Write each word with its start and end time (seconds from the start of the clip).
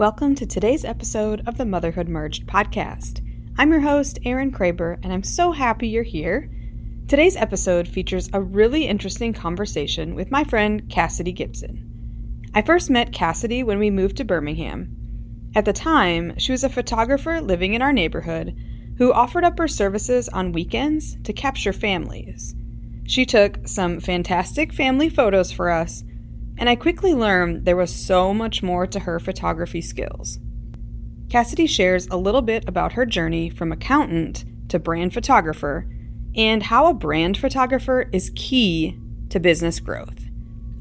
Welcome 0.00 0.34
to 0.36 0.46
today's 0.46 0.86
episode 0.86 1.42
of 1.46 1.58
the 1.58 1.66
Motherhood 1.66 2.08
Merged 2.08 2.46
podcast. 2.46 3.20
I'm 3.58 3.70
your 3.70 3.82
host, 3.82 4.18
Erin 4.24 4.50
Kraber, 4.50 4.98
and 5.02 5.12
I'm 5.12 5.22
so 5.22 5.52
happy 5.52 5.88
you're 5.88 6.02
here. 6.02 6.50
Today's 7.06 7.36
episode 7.36 7.86
features 7.86 8.30
a 8.32 8.40
really 8.40 8.86
interesting 8.86 9.34
conversation 9.34 10.14
with 10.14 10.30
my 10.30 10.42
friend 10.42 10.88
Cassidy 10.88 11.32
Gibson. 11.32 12.48
I 12.54 12.62
first 12.62 12.88
met 12.88 13.12
Cassidy 13.12 13.62
when 13.62 13.78
we 13.78 13.90
moved 13.90 14.16
to 14.16 14.24
Birmingham. 14.24 15.52
At 15.54 15.66
the 15.66 15.74
time, 15.74 16.32
she 16.38 16.52
was 16.52 16.64
a 16.64 16.70
photographer 16.70 17.42
living 17.42 17.74
in 17.74 17.82
our 17.82 17.92
neighborhood 17.92 18.56
who 18.96 19.12
offered 19.12 19.44
up 19.44 19.58
her 19.58 19.68
services 19.68 20.30
on 20.30 20.52
weekends 20.52 21.18
to 21.24 21.34
capture 21.34 21.74
families. 21.74 22.54
She 23.06 23.26
took 23.26 23.68
some 23.68 24.00
fantastic 24.00 24.72
family 24.72 25.10
photos 25.10 25.52
for 25.52 25.68
us 25.68 26.04
and 26.60 26.68
I 26.68 26.76
quickly 26.76 27.14
learned 27.14 27.64
there 27.64 27.74
was 27.74 27.92
so 27.92 28.34
much 28.34 28.62
more 28.62 28.86
to 28.86 29.00
her 29.00 29.18
photography 29.18 29.80
skills. 29.80 30.38
Cassidy 31.30 31.66
shares 31.66 32.06
a 32.08 32.18
little 32.18 32.42
bit 32.42 32.68
about 32.68 32.92
her 32.92 33.06
journey 33.06 33.48
from 33.48 33.72
accountant 33.72 34.44
to 34.68 34.78
brand 34.78 35.14
photographer 35.14 35.88
and 36.36 36.64
how 36.64 36.86
a 36.86 36.94
brand 36.94 37.38
photographer 37.38 38.10
is 38.12 38.30
key 38.36 38.98
to 39.30 39.40
business 39.40 39.80
growth. 39.80 40.26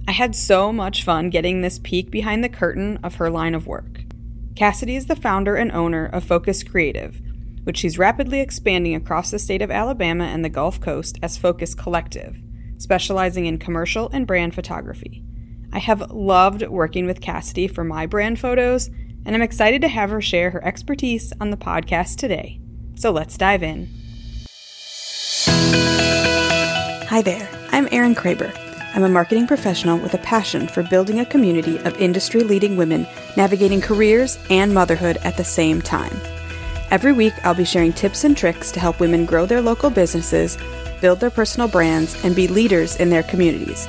I 0.06 0.12
had 0.12 0.36
so 0.36 0.74
much 0.74 1.04
fun 1.04 1.30
getting 1.30 1.62
this 1.62 1.80
peek 1.80 2.12
behind 2.12 2.44
the 2.44 2.50
curtain 2.50 3.00
of 3.02 3.16
her 3.16 3.30
line 3.30 3.56
of 3.56 3.66
work. 3.66 4.02
Cassidy 4.56 4.98
is 4.98 5.06
the 5.06 5.16
founder 5.16 5.56
and 5.56 5.72
owner 5.72 6.06
of 6.08 6.26
Focus 6.26 6.62
Creative, 6.62 7.22
which 7.64 7.78
she's 7.78 7.98
rapidly 7.98 8.42
expanding 8.42 8.96
across 8.96 9.32
the 9.32 9.40
state 9.40 9.62
of 9.62 9.72
Alabama 9.72 10.26
and 10.26 10.44
the 10.44 10.50
Gulf 10.50 10.82
Coast 10.82 11.18
as 11.24 11.38
Focus 11.38 11.74
Collective, 11.74 12.42
specializing 12.78 13.46
in 13.46 13.58
commercial 13.58 14.10
and 14.10 14.28
brand 14.28 14.54
photography. 14.54 15.24
I 15.72 15.80
have 15.80 16.12
loved 16.12 16.66
working 16.68 17.06
with 17.06 17.22
Cassidy 17.22 17.68
for 17.68 17.84
my 17.84 18.08
brand 18.08 18.40
photos, 18.40 18.88
and 19.26 19.36
I'm 19.36 19.42
excited 19.42 19.82
to 19.82 19.88
have 19.88 20.10
her 20.10 20.22
share 20.22 20.50
her 20.50 20.66
expertise 20.66 21.32
on 21.40 21.52
the 21.52 21.58
podcast 21.58 22.18
today. 22.18 22.60
So 22.96 23.12
let's 23.12 23.38
dive 23.38 23.62
in. 23.62 23.88
Hi 27.08 27.22
there, 27.22 27.50
I'm 27.72 27.88
Erin 27.92 28.16
Kraber. 28.16 28.52
I'm 28.96 29.04
a 29.04 29.10
marketing 29.10 29.46
professional 29.46 30.00
with 30.00 30.16
a 30.16 30.20
passion 30.20 30.68
for 30.68 30.82
building 30.82 31.20
a 31.20 31.26
community 31.26 31.78
of 31.80 32.02
industry 32.02 32.42
leading 32.42 32.76
women 32.76 33.06
navigating 33.38 33.80
careers 33.80 34.40
and 34.50 34.74
motherhood 34.74 35.18
at 35.18 35.38
the 35.38 35.44
same 35.44 35.84
time. 35.84 36.20
Every 36.90 37.14
week, 37.14 37.34
I'll 37.44 37.54
be 37.54 37.66
sharing 37.66 37.94
tips 37.94 38.24
and 38.24 38.36
tricks 38.36 38.72
to 38.72 38.80
help 38.80 39.00
women 39.00 39.28
grow 39.28 39.46
their 39.46 39.62
local 39.62 39.92
businesses, 39.92 40.58
build 41.00 41.20
their 41.20 41.30
personal 41.30 41.68
brands, 41.68 42.24
and 42.26 42.36
be 42.36 42.48
leaders 42.48 42.96
in 42.96 43.12
their 43.12 43.22
communities 43.22 43.88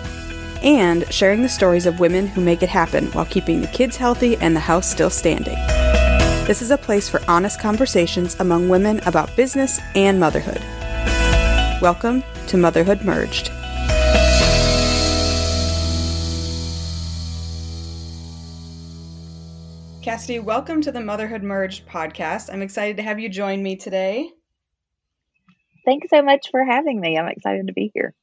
and 0.63 1.11
sharing 1.13 1.43
the 1.43 1.49
stories 1.49 1.87
of 1.87 2.01
women 2.01 2.27
who 2.27 2.41
make 2.41 2.63
it 2.63 2.69
happen 2.69 3.07
while 3.13 3.27
keeping 3.27 3.61
the 3.61 3.67
kids 3.69 3.97
healthy 3.97 4.37
and 4.37 4.55
the 4.55 4.61
house 4.61 4.91
still 4.91 5.11
standing. 5.11 5.57
This 6.47 6.63
is 6.63 6.71
a 6.71 6.79
place 6.79 7.09
for 7.09 7.21
honest 7.29 7.61
conversations 7.61 8.35
among 8.41 8.69
women 8.69 9.01
about 9.07 9.37
business 9.37 9.81
and 9.95 10.19
motherhood. 10.19 10.61
Welcome 11.81 12.25
to 12.49 12.57
Motherhood 12.57 13.03
Merged. 13.03 13.51
Cassidy, 20.03 20.41
welcome 20.41 20.81
to 20.83 20.91
the 20.91 21.01
Motherhood 21.01 21.43
Merged 21.43 21.87
podcast. 21.87 22.53
I'm 22.53 22.63
excited 22.63 22.97
to 22.97 23.03
have 23.03 23.21
you 23.21 23.29
join 23.29 23.63
me 23.63 23.77
today. 23.77 24.31
Thanks 25.85 26.09
so 26.11 26.21
much 26.21 26.49
for 26.51 26.65
having 26.65 27.01
me. 27.01 27.17
I'm 27.17 27.29
excited 27.29 27.67
to 27.69 27.73
be 27.73 27.91
here. 27.95 28.15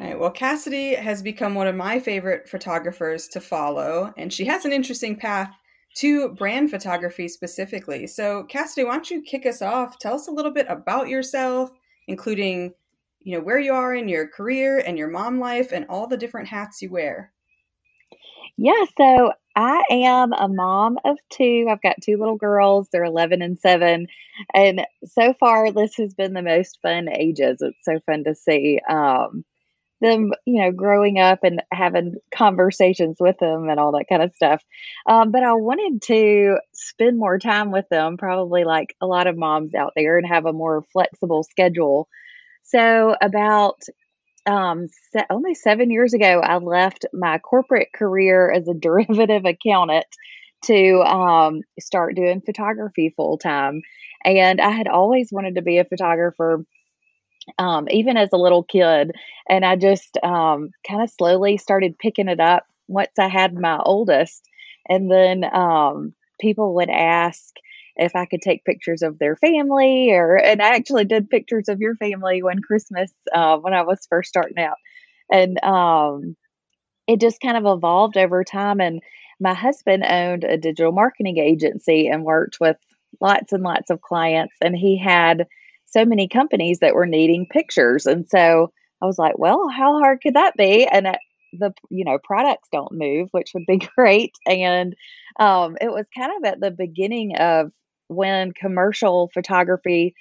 All 0.00 0.06
right. 0.06 0.18
Well, 0.18 0.30
Cassidy 0.30 0.94
has 0.94 1.22
become 1.22 1.54
one 1.54 1.68
of 1.68 1.76
my 1.76 2.00
favorite 2.00 2.48
photographers 2.48 3.28
to 3.28 3.40
follow, 3.40 4.12
and 4.16 4.32
she 4.32 4.44
has 4.46 4.64
an 4.64 4.72
interesting 4.72 5.14
path 5.14 5.54
to 5.98 6.30
brand 6.30 6.70
photography 6.70 7.28
specifically. 7.28 8.08
So, 8.08 8.42
Cassidy, 8.44 8.84
why 8.84 8.94
don't 8.94 9.10
you 9.10 9.22
kick 9.22 9.46
us 9.46 9.62
off? 9.62 9.98
Tell 10.00 10.14
us 10.14 10.26
a 10.26 10.32
little 10.32 10.50
bit 10.50 10.66
about 10.68 11.08
yourself, 11.08 11.70
including, 12.08 12.74
you 13.22 13.36
know, 13.38 13.44
where 13.44 13.60
you 13.60 13.72
are 13.72 13.94
in 13.94 14.08
your 14.08 14.26
career 14.26 14.82
and 14.84 14.98
your 14.98 15.08
mom 15.08 15.38
life 15.38 15.70
and 15.72 15.86
all 15.88 16.08
the 16.08 16.16
different 16.16 16.48
hats 16.48 16.82
you 16.82 16.90
wear. 16.90 17.32
Yeah, 18.56 18.84
so 18.98 19.32
I 19.54 19.84
am 19.90 20.32
a 20.32 20.48
mom 20.48 20.98
of 21.04 21.16
two. 21.30 21.66
I've 21.70 21.82
got 21.82 22.02
two 22.02 22.16
little 22.16 22.36
girls. 22.36 22.88
They're 22.90 23.04
11 23.04 23.42
and 23.42 23.58
7. 23.58 24.08
And 24.54 24.84
so 25.04 25.34
far, 25.38 25.70
this 25.70 25.94
has 25.96 26.14
been 26.14 26.34
the 26.34 26.42
most 26.42 26.80
fun 26.82 27.08
ages. 27.08 27.58
It's 27.60 27.84
so 27.84 28.00
fun 28.06 28.24
to 28.24 28.34
see. 28.34 28.80
Um, 28.88 29.44
them, 30.04 30.32
you 30.46 30.62
know, 30.62 30.70
growing 30.70 31.18
up 31.18 31.40
and 31.42 31.62
having 31.72 32.16
conversations 32.34 33.16
with 33.18 33.38
them 33.38 33.68
and 33.68 33.80
all 33.80 33.92
that 33.92 34.06
kind 34.08 34.22
of 34.22 34.34
stuff. 34.34 34.62
Um, 35.08 35.30
but 35.30 35.42
I 35.42 35.54
wanted 35.54 36.02
to 36.02 36.58
spend 36.74 37.18
more 37.18 37.38
time 37.38 37.72
with 37.72 37.88
them, 37.88 38.16
probably 38.16 38.64
like 38.64 38.94
a 39.00 39.06
lot 39.06 39.26
of 39.26 39.36
moms 39.36 39.74
out 39.74 39.92
there, 39.96 40.18
and 40.18 40.26
have 40.26 40.46
a 40.46 40.52
more 40.52 40.84
flexible 40.92 41.42
schedule. 41.42 42.08
So, 42.64 43.16
about 43.20 43.80
um, 44.46 44.88
se- 45.12 45.26
only 45.30 45.54
seven 45.54 45.90
years 45.90 46.14
ago, 46.14 46.40
I 46.40 46.56
left 46.58 47.06
my 47.12 47.38
corporate 47.38 47.88
career 47.94 48.50
as 48.50 48.68
a 48.68 48.74
derivative 48.78 49.44
accountant 49.44 50.06
to 50.66 51.00
um, 51.02 51.60
start 51.78 52.16
doing 52.16 52.40
photography 52.40 53.12
full 53.16 53.38
time. 53.38 53.82
And 54.24 54.60
I 54.60 54.70
had 54.70 54.88
always 54.88 55.30
wanted 55.30 55.56
to 55.56 55.62
be 55.62 55.78
a 55.78 55.84
photographer 55.84 56.64
um, 57.58 57.88
even 57.90 58.16
as 58.16 58.30
a 58.32 58.38
little 58.38 58.62
kid. 58.62 59.12
And 59.48 59.64
I 59.64 59.76
just 59.76 60.16
um, 60.22 60.70
kind 60.88 61.02
of 61.02 61.10
slowly 61.10 61.56
started 61.56 61.98
picking 61.98 62.28
it 62.28 62.40
up 62.40 62.66
once 62.88 63.18
I 63.18 63.28
had 63.28 63.54
my 63.54 63.78
oldest. 63.78 64.48
And 64.88 65.10
then 65.10 65.44
um, 65.54 66.14
people 66.40 66.74
would 66.74 66.90
ask 66.90 67.54
if 67.96 68.16
I 68.16 68.26
could 68.26 68.42
take 68.42 68.64
pictures 68.64 69.02
of 69.02 69.18
their 69.18 69.36
family, 69.36 70.10
or 70.10 70.36
and 70.36 70.60
I 70.60 70.74
actually 70.74 71.04
did 71.04 71.30
pictures 71.30 71.68
of 71.68 71.80
your 71.80 71.94
family 71.96 72.42
one 72.42 72.60
Christmas 72.60 73.12
uh, 73.32 73.56
when 73.58 73.72
I 73.72 73.82
was 73.82 74.06
first 74.10 74.28
starting 74.28 74.58
out, 74.58 74.76
and 75.30 75.62
um, 75.62 76.36
it 77.06 77.20
just 77.20 77.40
kind 77.40 77.56
of 77.56 77.66
evolved 77.66 78.16
over 78.16 78.42
time. 78.44 78.80
And 78.80 79.00
my 79.40 79.54
husband 79.54 80.04
owned 80.04 80.44
a 80.44 80.56
digital 80.56 80.92
marketing 80.92 81.38
agency 81.38 82.08
and 82.08 82.24
worked 82.24 82.58
with 82.60 82.76
lots 83.20 83.52
and 83.52 83.62
lots 83.62 83.90
of 83.90 84.00
clients, 84.00 84.54
and 84.60 84.76
he 84.76 84.98
had 84.98 85.46
so 85.86 86.04
many 86.04 86.28
companies 86.28 86.78
that 86.80 86.94
were 86.94 87.06
needing 87.06 87.46
pictures. 87.46 88.06
And 88.06 88.28
so 88.28 88.72
I 89.02 89.06
was 89.06 89.18
like, 89.18 89.38
well, 89.38 89.68
how 89.68 89.98
hard 89.98 90.20
could 90.22 90.34
that 90.34 90.56
be? 90.56 90.86
And 90.86 91.06
uh, 91.06 91.16
the 91.58 91.72
you 91.90 92.04
know 92.04 92.18
products 92.22 92.68
don't 92.72 92.92
move, 92.92 93.28
which 93.32 93.52
would 93.54 93.66
be 93.66 93.78
great. 93.96 94.34
And 94.46 94.94
um, 95.38 95.76
it 95.80 95.90
was 95.90 96.06
kind 96.16 96.32
of 96.36 96.44
at 96.44 96.60
the 96.60 96.70
beginning 96.70 97.36
of 97.36 97.70
when 98.08 98.52
commercial 98.52 99.30
photography 99.32 100.14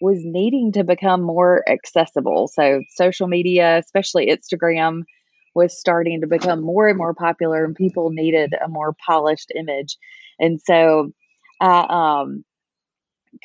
was 0.00 0.20
needing 0.24 0.72
to 0.72 0.82
become 0.82 1.22
more 1.22 1.62
accessible. 1.68 2.48
So 2.48 2.82
social 2.88 3.28
media, 3.28 3.78
especially 3.78 4.26
Instagram, 4.26 5.02
was 5.54 5.78
starting 5.78 6.20
to 6.22 6.26
become 6.26 6.62
more 6.62 6.88
and 6.88 6.96
more 6.96 7.14
popular, 7.14 7.64
and 7.64 7.74
people 7.74 8.10
needed 8.10 8.54
a 8.64 8.68
more 8.68 8.94
polished 9.06 9.52
image. 9.54 9.96
And 10.38 10.60
so 10.60 11.12
I 11.60 12.20
um, 12.22 12.44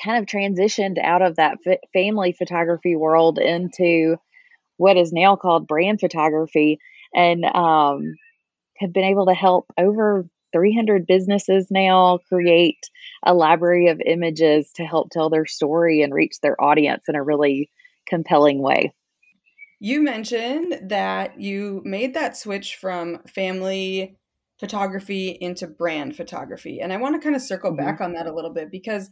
kind 0.04 0.18
of 0.18 0.26
transitioned 0.26 0.98
out 1.02 1.22
of 1.22 1.36
that 1.36 1.58
f- 1.66 1.80
family 1.94 2.32
photography 2.32 2.96
world 2.96 3.38
into 3.38 4.18
what 4.78 4.98
is 4.98 5.14
now 5.14 5.36
called 5.36 5.68
brand 5.68 6.00
photography 6.00 6.80
and 7.14 7.46
um, 7.46 8.16
have 8.78 8.92
been 8.92 9.06
able 9.06 9.26
to 9.28 9.34
help 9.34 9.66
over 9.78 10.28
300 10.54 11.06
businesses 11.06 11.68
now 11.70 12.20
create 12.30 12.90
a 13.24 13.34
library 13.34 13.90
of 13.90 14.02
images 14.06 14.72
to 14.76 14.86
help 14.86 15.10
tell 15.10 15.30
their 15.30 15.46
story 15.46 16.02
and 16.02 16.14
reach 16.14 16.40
their 16.42 16.62
audience 16.62 17.04
in 17.08 17.16
a 17.16 17.24
really 17.24 17.70
compelling 18.08 18.62
way. 18.62 18.94
You 19.80 20.02
mentioned 20.02 20.90
that 20.90 21.40
you 21.40 21.82
made 21.84 22.14
that 22.14 22.38
switch 22.38 22.78
from 22.78 23.20
family 23.28 24.18
photography 24.60 25.30
into 25.30 25.68
brand 25.68 26.16
photography. 26.16 26.80
And 26.80 26.94
I 26.94 26.98
want 26.98 27.16
to 27.16 27.22
kind 27.22 27.36
of 27.36 27.42
circle 27.42 27.72
mm-hmm. 27.72 27.86
back 27.86 28.02
on 28.02 28.14
that 28.14 28.28
a 28.28 28.34
little 28.34 28.54
bit 28.54 28.72
because 28.72 29.10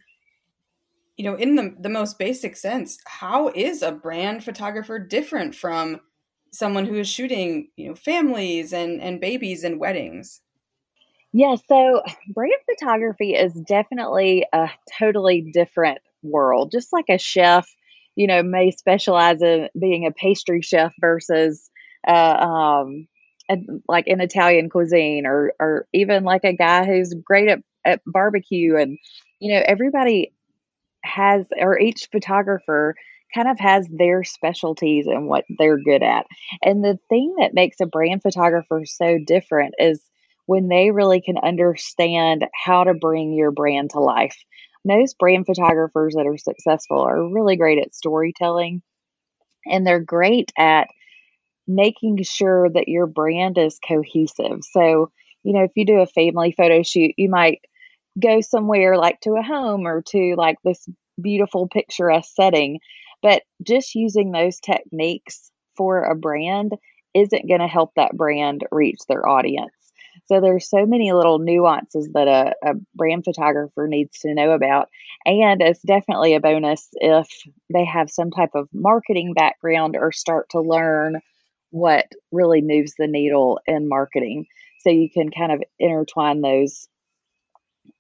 you 1.18 1.26
know, 1.26 1.36
in 1.36 1.56
the 1.56 1.76
the 1.80 1.90
most 1.90 2.18
basic 2.18 2.56
sense, 2.56 2.98
how 3.06 3.50
is 3.50 3.82
a 3.82 3.92
brand 3.92 4.44
photographer 4.44 5.00
different 5.00 5.56
from 5.56 6.00
someone 6.52 6.86
who 6.86 6.96
is 6.96 7.08
shooting, 7.08 7.70
you 7.76 7.90
know, 7.90 7.96
families 7.96 8.74
and 8.74 9.02
and 9.02 9.22
babies 9.22 9.64
and 9.64 9.80
weddings? 9.80 10.42
Yeah, 11.34 11.56
so 11.68 12.04
brand 12.34 12.54
photography 12.70 13.34
is 13.34 13.54
definitely 13.54 14.46
a 14.54 14.70
totally 15.00 15.50
different 15.52 16.00
world. 16.22 16.72
Just 16.72 16.94
like 16.94 17.10
a 17.10 17.18
chef, 17.18 17.68
you 18.16 18.28
know, 18.28 18.44
may 18.44 18.72
specialize 18.72 19.42
in 19.42 19.68
being 19.80 20.06
a 20.06 20.12
pastry 20.12 20.62
chef 20.62 20.94
versus 21.00 21.70
uh, 22.08 22.12
um, 22.12 23.08
like 23.88 24.08
in 24.08 24.22
Italian 24.22 24.70
cuisine, 24.70 25.26
or 25.26 25.54
or 25.60 25.88
even 25.94 26.24
like 26.24 26.44
a 26.44 26.54
guy 26.54 26.86
who's 26.86 27.14
great 27.14 27.50
at, 27.50 27.60
at 27.86 28.02
barbecue, 28.06 28.78
and 28.78 28.98
you 29.40 29.54
know, 29.54 29.62
everybody 29.66 30.32
has, 31.04 31.46
or 31.58 31.80
each 31.80 32.08
photographer 32.12 32.96
kind 33.34 33.48
of 33.48 33.60
has 33.60 33.88
their 33.90 34.24
specialties 34.24 35.08
and 35.08 35.28
what 35.28 35.46
they're 35.58 35.82
good 35.82 36.04
at. 36.04 36.26
And 36.64 36.84
the 36.84 37.00
thing 37.10 37.36
that 37.40 37.54
makes 37.54 37.80
a 37.82 37.86
brand 37.86 38.22
photographer 38.22 38.84
so 38.86 39.18
different 39.26 39.74
is 39.80 40.02
when 40.46 40.68
they 40.68 40.92
really 40.92 41.22
can 41.22 41.38
understand 41.38 42.46
how 42.54 42.84
to 42.84 42.94
bring 42.94 43.34
your 43.34 43.52
brand 43.52 43.92
to 43.92 44.00
life. 44.00 44.38
Most 44.86 45.18
brand 45.18 45.46
photographers 45.46 46.14
that 46.16 46.28
are 46.28 46.38
successful 46.38 47.00
are 47.02 47.30
really 47.30 47.56
great 47.56 47.80
at 47.80 47.96
storytelling 47.96 48.82
and 49.66 49.88
they're 49.88 50.02
great 50.02 50.52
at 50.58 50.88
making 51.68 52.22
sure 52.24 52.70
that 52.70 52.88
your 52.88 53.08
brand 53.08 53.58
is 53.58 53.80
cohesive. 53.88 54.60
So, 54.72 55.12
you 55.44 55.54
know, 55.54 55.64
if 55.64 55.72
you 55.76 55.86
do 55.86 56.00
a 56.02 56.06
family 56.06 56.54
photo 56.56 56.84
shoot, 56.84 57.14
you 57.18 57.30
might 57.30 57.62
go 58.22 58.42
somewhere 58.42 58.98
like 58.98 59.20
to 59.22 59.32
a 59.32 59.44
home 59.44 59.86
or 59.88 60.02
to 60.10 60.36
like 60.38 60.58
this 60.64 60.88
beautiful 61.22 61.68
picturesque 61.68 62.34
setting. 62.36 62.80
But 63.22 63.44
just 63.66 63.96
using 63.96 64.32
those 64.32 64.60
techniques 64.60 65.52
for 65.76 66.04
a 66.04 66.16
brand 66.16 66.74
isn't 67.14 67.48
going 67.48 67.62
to 67.62 67.68
help 67.68 67.92
that 67.96 68.18
brand 68.18 68.66
reach 68.72 69.00
their 69.08 69.28
audience. 69.28 69.72
So 70.26 70.40
there's 70.40 70.70
so 70.70 70.86
many 70.86 71.12
little 71.12 71.40
nuances 71.40 72.10
that 72.14 72.28
a, 72.28 72.54
a 72.64 72.74
brand 72.96 73.24
photographer 73.24 73.88
needs 73.88 74.20
to 74.20 74.34
know 74.34 74.52
about. 74.52 74.90
And 75.26 75.62
it's 75.62 75.82
definitely 75.82 76.36
a 76.36 76.40
bonus 76.40 76.88
if 76.94 77.28
they 77.74 77.86
have 77.86 78.10
some 78.10 78.32
type 78.32 78.52
of 78.56 78.70
marketing 78.74 79.34
background 79.34 79.96
or 80.00 80.12
start 80.12 80.50
to 80.52 80.62
learn 80.62 81.20
what 81.72 82.06
really 82.32 82.62
moves 82.62 82.94
the 82.98 83.08
needle 83.08 83.60
in 83.66 83.90
marketing. 83.90 84.46
So 84.82 84.92
you 84.92 85.10
can 85.10 85.32
kind 85.32 85.52
of 85.52 85.64
intertwine 85.80 86.42
those 86.42 86.88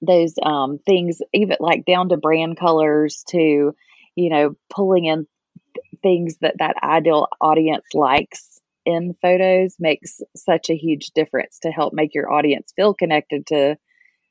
those 0.01 0.33
um, 0.43 0.79
things, 0.85 1.21
even 1.33 1.57
like 1.59 1.85
down 1.85 2.09
to 2.09 2.17
brand 2.17 2.57
colors 2.57 3.23
to, 3.29 3.75
you 4.15 4.29
know, 4.29 4.55
pulling 4.69 5.05
in 5.05 5.27
things 6.01 6.37
that 6.41 6.55
that 6.59 6.75
ideal 6.83 7.27
audience 7.39 7.85
likes 7.93 8.59
in 8.85 9.15
photos 9.21 9.75
makes 9.79 10.21
such 10.35 10.69
a 10.69 10.75
huge 10.75 11.11
difference 11.15 11.59
to 11.59 11.71
help 11.71 11.93
make 11.93 12.13
your 12.13 12.31
audience 12.31 12.73
feel 12.75 12.93
connected 12.93 13.47
to 13.47 13.77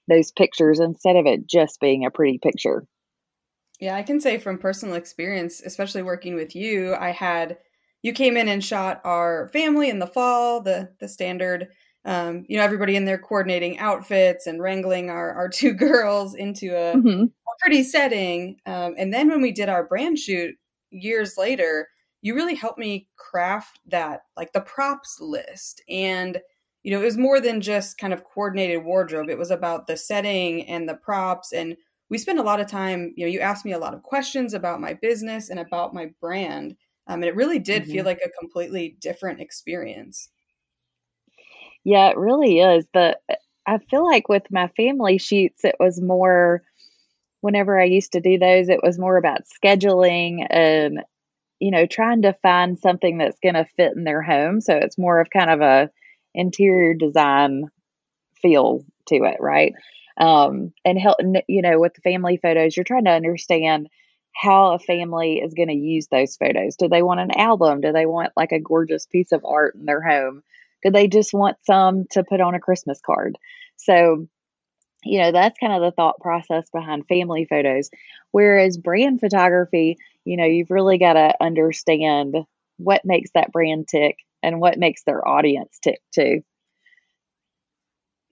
those 0.09 0.31
pictures 0.31 0.81
instead 0.81 1.17
of 1.17 1.27
it 1.27 1.47
just 1.47 1.81
being 1.81 2.05
a 2.05 2.11
pretty 2.11 2.39
picture. 2.39 2.85
Yeah, 3.81 3.97
I 3.97 4.03
can 4.03 4.21
say 4.21 4.39
from 4.39 4.59
personal 4.59 4.95
experience, 4.95 5.61
especially 5.61 6.03
working 6.03 6.35
with 6.35 6.55
you, 6.55 6.95
I 6.95 7.11
had 7.11 7.59
you 8.03 8.13
came 8.13 8.37
in 8.37 8.49
and 8.49 8.63
shot 8.63 9.01
our 9.05 9.49
family 9.49 9.89
in 9.89 9.99
the 9.99 10.07
fall, 10.07 10.61
the 10.61 10.91
the 11.01 11.09
standard 11.09 11.69
um, 12.05 12.45
you 12.49 12.57
know, 12.57 12.65
everybody 12.65 12.97
in 12.97 13.05
there 13.05 13.19
coordinating 13.19 13.79
outfits 13.79 14.47
and 14.47 14.61
wrangling 14.61 15.11
our, 15.11 15.33
our 15.33 15.49
two 15.49 15.73
girls 15.75 16.35
into 16.35 16.75
a, 16.77 16.97
mm-hmm. 16.97 17.25
a 17.25 17.53
pretty 17.61 17.83
setting. 17.83 18.57
Um, 18.67 18.95
and 18.99 19.13
then 19.13 19.29
when 19.29 19.41
we 19.41 19.53
did 19.53 19.69
our 19.69 19.85
brand 19.85 20.19
shoot 20.19 20.55
years 20.91 21.37
later, 21.39 21.89
you 22.21 22.35
really 22.35 22.55
helped 22.55 22.79
me 22.79 23.09
craft 23.17 23.81
that, 23.87 24.23
like 24.37 24.53
the 24.53 24.61
props 24.61 25.19
list. 25.21 25.83
And, 25.89 26.41
you 26.83 26.93
know, 26.93 27.01
it 27.01 27.05
was 27.05 27.19
more 27.19 27.41
than 27.41 27.61
just 27.61 27.99
kind 27.99 28.13
of 28.13 28.25
coordinated 28.25 28.85
wardrobe. 28.85 29.29
It 29.29 29.39
was 29.39 29.51
about 29.51 29.87
the 29.87 29.97
setting 29.97 30.67
and 30.69 30.89
the 30.89 30.95
props. 30.95 31.53
And 31.53 31.77
we 32.11 32.19
spent 32.19 32.39
a 32.39 32.45
lot 32.45 32.61
of 32.61 32.69
time, 32.69 33.13
you 33.17 33.25
know, 33.25 33.33
you 33.33 33.41
asked 33.41 33.65
me 33.65 33.73
a 33.73 33.79
lot 33.79 33.95
of 33.95 34.03
questions 34.03 34.55
about 34.55 34.81
my 34.81 34.95
business 34.95 35.51
and 35.51 35.59
about 35.59 35.95
my 35.95 36.11
brand. 36.21 36.77
Um, 37.07 37.23
and 37.23 37.25
it 37.25 37.37
really 37.37 37.59
did 37.59 37.83
mm-hmm. 37.83 37.93
feel 37.93 38.05
like 38.05 38.21
a 38.25 38.41
completely 38.41 38.97
different 39.01 39.41
experience. 39.41 40.29
Yeah, 41.85 42.09
it 42.11 42.17
really 42.17 42.59
is. 42.61 42.87
But 42.93 43.21
uh, 43.31 43.35
I 43.67 43.79
feel 43.79 44.05
like 44.07 44.29
with 44.29 44.45
my 44.51 44.69
family 44.77 45.19
shoots, 45.19 45.65
it 45.65 45.77
was 45.79 46.01
more, 46.01 46.63
whenever 47.41 47.81
I 47.81 47.85
used 47.85 48.13
to 48.13 48.21
do 48.21 48.39
those, 48.39 48.69
it 48.69 48.83
was 48.83 48.99
more 48.99 49.17
about 49.17 49.43
scheduling 49.65 50.47
and, 50.51 51.01
you 51.61 51.71
know, 51.71 51.87
trying 51.87 52.23
to 52.23 52.35
find 52.43 52.79
something 52.79 53.19
that's 53.19 53.41
going 53.41 53.55
to 53.57 53.67
fit 53.77 53.95
in 53.97 54.05
their 54.05 54.23
home. 54.23 54.61
So 54.61 54.75
it's 54.77 54.99
more 54.99 55.21
of 55.21 55.31
kind 55.31 55.51
of 55.51 55.61
a 55.63 55.91
interior 56.35 56.95
design 56.95 57.71
feel 58.43 58.85
to 59.09 59.17
it, 59.17 59.39
right? 59.41 59.75
Um, 60.19 60.73
and 60.85 60.99
help, 60.99 61.19
you 61.49 61.63
know, 61.63 61.81
with 61.81 61.95
the 61.95 62.03
family 62.03 62.39
photos, 62.39 62.77
you're 62.77 62.85
trying 62.85 63.05
to 63.07 63.11
understand 63.13 63.89
how 64.35 64.75
a 64.75 64.79
family 64.79 65.37
is 65.41 65.55
going 65.55 65.69
to 65.69 65.75
use 65.75 66.09
those 66.09 66.37
photos. 66.37 66.77
Do 66.77 66.89
they 66.89 67.03
want 67.03 67.21
an 67.21 67.33
album? 67.39 67.81
Do 67.81 67.93
they 67.93 68.07
want 68.07 68.33
like 68.37 68.53
a 68.53 68.61
gorgeous 68.61 69.07
piece 69.07 69.33
of 69.33 69.45
art 69.45 69.75
in 69.75 69.85
their 69.87 70.03
home? 70.03 70.43
Do 70.83 70.91
they 70.91 71.09
just 71.09 71.33
want 71.33 71.57
some 71.65 72.07
to 72.11 72.25
put 72.25 72.41
on 72.41 72.55
a 72.55 72.61
Christmas 72.61 73.01
card? 73.05 73.39
So, 73.77 74.27
you 75.05 75.21
know, 75.21 75.33
that's 75.33 75.59
kind 75.59 75.73
of 75.73 75.81
the 75.81 75.93
thought 75.93 76.21
process 76.21 76.69
behind 76.71 77.07
family 77.09 77.47
photos. 77.49 77.91
Whereas 78.31 78.79
brand 78.79 79.21
photography, 79.21 79.99
you 80.25 80.37
know, 80.37 80.45
you've 80.45 80.71
really 80.71 80.99
got 80.99 81.15
to 81.15 81.35
understand 81.41 82.37
what 82.77 83.05
makes 83.05 83.31
that 83.35 83.53
brand 83.53 83.89
tick 83.89 84.17
and 84.43 84.61
what 84.61 84.79
makes 84.79 85.05
their 85.05 85.27
audience 85.27 85.79
tick 85.83 86.01
too. 86.15 86.43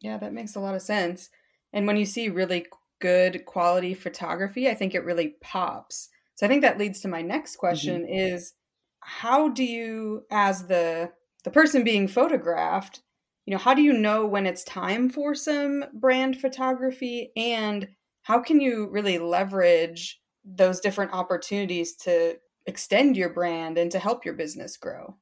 Yeah, 0.01 0.19
that 0.19 0.33
makes 0.33 0.57
a 0.57 0.61
lot 0.61 0.75
of 0.75 0.83
sense. 0.83 1.31
And 1.73 1.87
when 1.87 1.97
you 1.97 2.05
see 2.05 2.29
really 2.29 2.67
good 3.01 3.45
quality 3.45 3.95
photography, 3.95 4.69
I 4.69 4.75
think 4.75 4.95
it 4.95 5.05
really 5.05 5.35
pops. 5.41 6.09
So 6.35 6.47
I 6.47 6.49
think 6.49 6.63
that 6.63 6.79
leads 6.79 7.01
to 7.01 7.09
my 7.09 7.23
next 7.23 7.53
mm-hmm. 7.53 7.61
question 7.61 8.03
mm-hmm. 8.03 8.35
is 8.35 8.55
how 9.01 9.49
do 9.49 9.65
you 9.65 10.25
as 10.31 10.67
the 10.67 11.11
the 11.43 11.51
person 11.51 11.85
being 11.85 12.09
photographed, 12.09 13.03
you 13.47 13.53
know, 13.53 13.59
how 13.59 13.75
do 13.75 13.83
you 13.83 13.93
know 13.93 14.27
when 14.27 14.47
it's 14.47 14.65
time 14.65 15.09
for 15.09 15.35
some 15.35 15.85
brand 15.95 16.41
photography 16.41 17.33
and 17.37 17.89
how 18.23 18.41
can 18.41 18.61
you 18.61 18.89
really 18.91 19.19
leverage 19.19 20.21
those 20.45 20.81
different 20.81 21.13
opportunities 21.13 21.97
to 21.97 22.37
extend 22.67 23.17
your 23.17 23.31
brand 23.31 23.79
and 23.79 23.91
to 23.91 23.99
help 23.99 24.25
your 24.25 24.35
business 24.35 24.77
grow? 24.77 25.17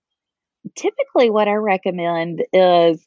Typically, 0.75 1.31
what 1.31 1.49
I 1.49 1.55
recommend 1.55 2.45
is 2.53 3.07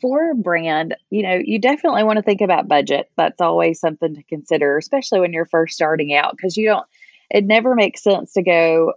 for 0.00 0.30
a 0.30 0.34
brand, 0.34 0.96
you 1.10 1.22
know, 1.22 1.40
you 1.44 1.58
definitely 1.58 2.04
want 2.04 2.16
to 2.16 2.22
think 2.22 2.40
about 2.40 2.68
budget. 2.68 3.10
That's 3.16 3.40
always 3.40 3.80
something 3.80 4.14
to 4.14 4.22
consider, 4.22 4.78
especially 4.78 5.20
when 5.20 5.32
you're 5.32 5.46
first 5.46 5.74
starting 5.74 6.14
out, 6.14 6.36
because 6.36 6.56
you 6.56 6.66
don't, 6.66 6.86
it 7.30 7.44
never 7.44 7.74
makes 7.74 8.02
sense 8.02 8.32
to 8.34 8.42
go, 8.42 8.94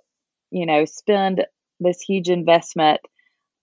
you 0.51 0.65
know, 0.65 0.85
spend 0.85 1.45
this 1.83 2.01
huge 2.01 2.29
investment 2.29 3.01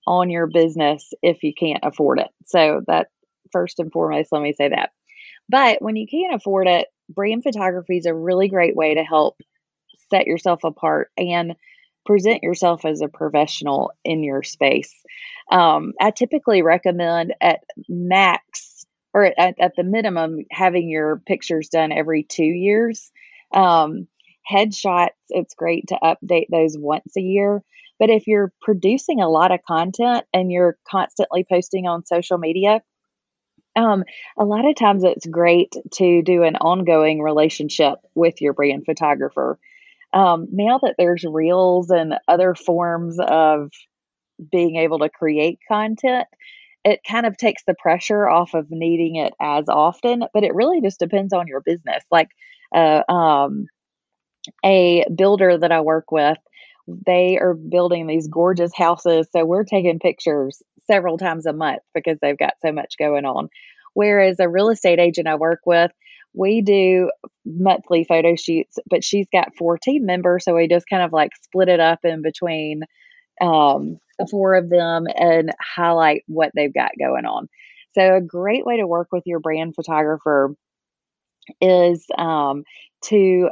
on 0.06 0.31
your 0.31 0.46
business 0.46 1.12
if 1.22 1.43
you 1.43 1.52
can't 1.55 1.84
afford 1.84 2.19
it. 2.20 2.28
So 2.46 2.82
that 2.87 3.08
first 3.52 3.78
and 3.78 3.93
foremost, 3.93 4.32
let 4.32 4.43
me 4.43 4.52
say 4.52 4.69
that. 4.69 4.90
But 5.49 5.82
when 5.82 5.96
you 5.96 6.06
can't 6.06 6.34
afford 6.34 6.69
it, 6.69 6.88
brand 7.08 7.43
photography 7.43 7.99
is 7.99 8.06
a 8.06 8.14
really 8.14 8.49
great 8.49 8.76
way 8.76 8.94
to 8.94 9.02
help 9.02 9.37
set 10.11 10.26
yourself 10.26 10.64
apart 10.64 11.11
and 11.17 11.55
present 12.06 12.43
yourself 12.43 12.84
as 12.84 13.00
a 13.00 13.08
professional 13.08 13.93
in 14.05 14.23
your 14.23 14.43
space. 14.43 14.94
Um, 15.50 15.93
I 16.00 16.11
typically 16.11 16.62
recommend 16.62 17.34
at 17.40 17.61
max 17.88 18.87
or 19.12 19.25
at, 19.25 19.61
at, 19.61 19.73
the 19.76 19.83
minimum 19.83 20.44
having 20.50 20.88
your 20.88 21.21
pictures 21.26 21.68
done 21.68 21.92
every 21.92 22.23
two 22.23 22.44
years. 22.44 23.11
Um, 23.52 24.06
headshots, 24.50 25.11
it's 25.28 25.54
great 25.54 25.88
to 25.88 25.99
update 26.02 26.47
those 26.50 26.76
once 26.78 27.16
a 27.16 27.21
year. 27.21 27.62
But 28.00 28.11
if 28.11 28.26
you're 28.26 28.52
producing 28.62 29.21
a 29.21 29.28
lot 29.28 29.52
of 29.52 29.61
content 29.62 30.25
and 30.35 30.50
you're 30.50 30.76
constantly 30.90 31.45
posting 31.49 31.87
on 31.87 32.07
social 32.07 32.38
media, 32.38 32.83
um, 33.76 34.04
a 34.38 34.45
lot 34.45 34.69
of 34.69 34.75
times 34.75 35.04
it's 35.04 35.26
great 35.26 35.75
to 35.95 36.23
do 36.23 36.42
an 36.42 36.57
ongoing 36.57 37.21
relationship 37.21 37.99
with 38.16 38.40
your 38.40 38.54
brand 38.54 38.85
photographer. 38.87 39.59
Um, 40.12 40.49
now 40.50 40.78
that 40.83 40.97
there's 40.99 41.25
reels 41.25 41.90
and 41.90 42.14
other 42.26 42.54
forms 42.54 43.19
of 43.21 43.71
being 44.50 44.76
able 44.76 44.99
to 45.00 45.09
create 45.09 45.61
content, 45.69 46.26
it 46.85 47.00
kind 47.07 47.26
of 47.26 47.37
takes 47.37 47.62
the 47.66 47.75
pressure 47.75 48.26
off 48.28 48.54
of 48.54 48.71
needing 48.71 49.16
it 49.16 49.35
as 49.40 49.69
often, 49.69 50.25
but 50.33 50.42
it 50.42 50.54
really 50.54 50.80
just 50.80 50.99
depends 50.99 51.33
on 51.33 51.47
your 51.47 51.61
business. 51.61 52.02
Like 52.11 52.30
uh, 52.75 53.02
um, 53.09 53.66
a 54.64 55.04
builder 55.14 55.59
that 55.59 55.71
I 55.71 55.83
work 55.83 56.11
with, 56.11 56.38
they 56.87 57.38
are 57.38 57.54
building 57.54 58.06
these 58.06 58.28
gorgeous 58.28 58.72
houses. 58.75 59.28
So 59.32 59.44
we're 59.44 59.64
taking 59.64 59.99
pictures 59.99 60.62
several 60.87 61.18
times 61.18 61.46
a 61.46 61.52
month 61.52 61.82
because 61.94 62.18
they've 62.20 62.38
got 62.38 62.54
so 62.64 62.72
much 62.72 62.96
going 62.99 63.25
on. 63.25 63.49
Whereas 63.94 64.38
a 64.40 64.49
real 64.49 64.70
estate 64.70 64.99
agent 64.99 65.28
I 65.28 65.34
work 65.37 65.60
with, 65.66 65.90
we 66.32 66.62
do 66.62 67.10
monthly 67.44 68.04
photo 68.04 68.37
shoots, 68.37 68.78
but 68.88 69.02
she's 69.02 69.26
got 69.32 69.56
four 69.56 69.78
team 69.78 70.06
members. 70.06 70.44
So 70.44 70.54
we 70.54 70.68
just 70.68 70.88
kind 70.88 71.02
of 71.02 71.12
like 71.12 71.32
split 71.42 71.68
it 71.68 71.80
up 71.80 72.00
in 72.04 72.22
between 72.22 72.82
um, 73.40 73.99
the 74.18 74.26
four 74.26 74.54
of 74.54 74.68
them 74.68 75.06
and 75.16 75.52
highlight 75.60 76.22
what 76.26 76.52
they've 76.54 76.72
got 76.72 76.92
going 76.99 77.25
on. 77.25 77.49
So, 77.92 78.16
a 78.16 78.20
great 78.20 78.64
way 78.64 78.76
to 78.76 78.87
work 78.87 79.08
with 79.10 79.25
your 79.26 79.40
brand 79.40 79.75
photographer 79.75 80.54
is 81.60 82.06
um, 82.16 82.62
to 83.06 83.50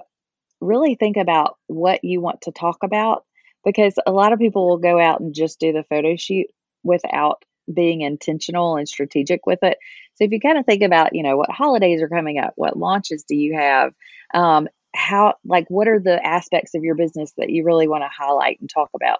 really 0.61 0.95
think 0.95 1.17
about 1.17 1.57
what 1.67 2.05
you 2.05 2.21
want 2.21 2.43
to 2.43 2.53
talk 2.53 2.79
about 2.83 3.25
because 3.65 3.95
a 4.07 4.13
lot 4.13 4.33
of 4.33 4.39
people 4.39 4.69
will 4.69 4.79
go 4.79 5.01
out 5.01 5.21
and 5.21 5.35
just 5.35 5.61
do 5.61 5.73
the 5.73 5.85
photo 5.85 6.17
shoot 6.17 6.47
without 6.83 7.45
being 7.73 8.01
intentional 8.01 8.77
and 8.77 8.89
strategic 8.89 9.47
with 9.47 9.59
it. 9.63 9.79
So 10.15 10.25
if 10.25 10.33
you 10.33 10.41
kind 10.41 10.59
of 10.59 10.65
think 10.65 10.83
about, 10.83 11.15
you 11.15 11.23
know, 11.23 11.37
what 11.37 11.51
holidays 11.51 12.03
are 12.03 12.09
coming 12.09 12.39
up, 12.39 12.55
what 12.57 12.79
launches 12.79 13.25
do 13.25 13.37
you 13.37 13.55
have, 13.57 13.93
um, 14.35 14.69
how, 14.95 15.35
like, 15.45 15.67
what 15.69 15.87
are 15.87 16.01
the 16.01 16.25
aspects 16.25 16.75
of 16.75 16.83
your 16.83 16.95
business 16.95 17.33
that 17.37 17.51
you 17.51 17.65
really 17.65 17.89
want 17.89 18.03
to 18.03 18.09
highlight 18.09 18.59
and 18.61 18.71
talk 18.71 18.91
about, 18.95 19.19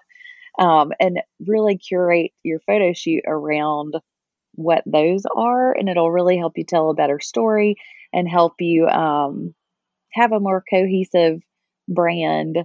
um, 0.57 0.91
and 0.99 1.21
really 1.45 1.77
curate 1.77 2.31
your 2.43 2.59
photo 2.59 2.91
shoot 2.91 3.23
around 3.27 3.95
what 4.55 4.83
those 4.85 5.23
are, 5.33 5.71
and 5.71 5.87
it'll 5.87 6.11
really 6.11 6.37
help 6.37 6.57
you 6.57 6.63
tell 6.63 6.89
a 6.89 6.95
better 6.95 7.19
story 7.19 7.75
and 8.11 8.27
help 8.27 8.55
you 8.59 8.87
um, 8.87 9.53
have 10.11 10.31
a 10.31 10.39
more 10.39 10.63
cohesive 10.69 11.41
brand. 11.87 12.57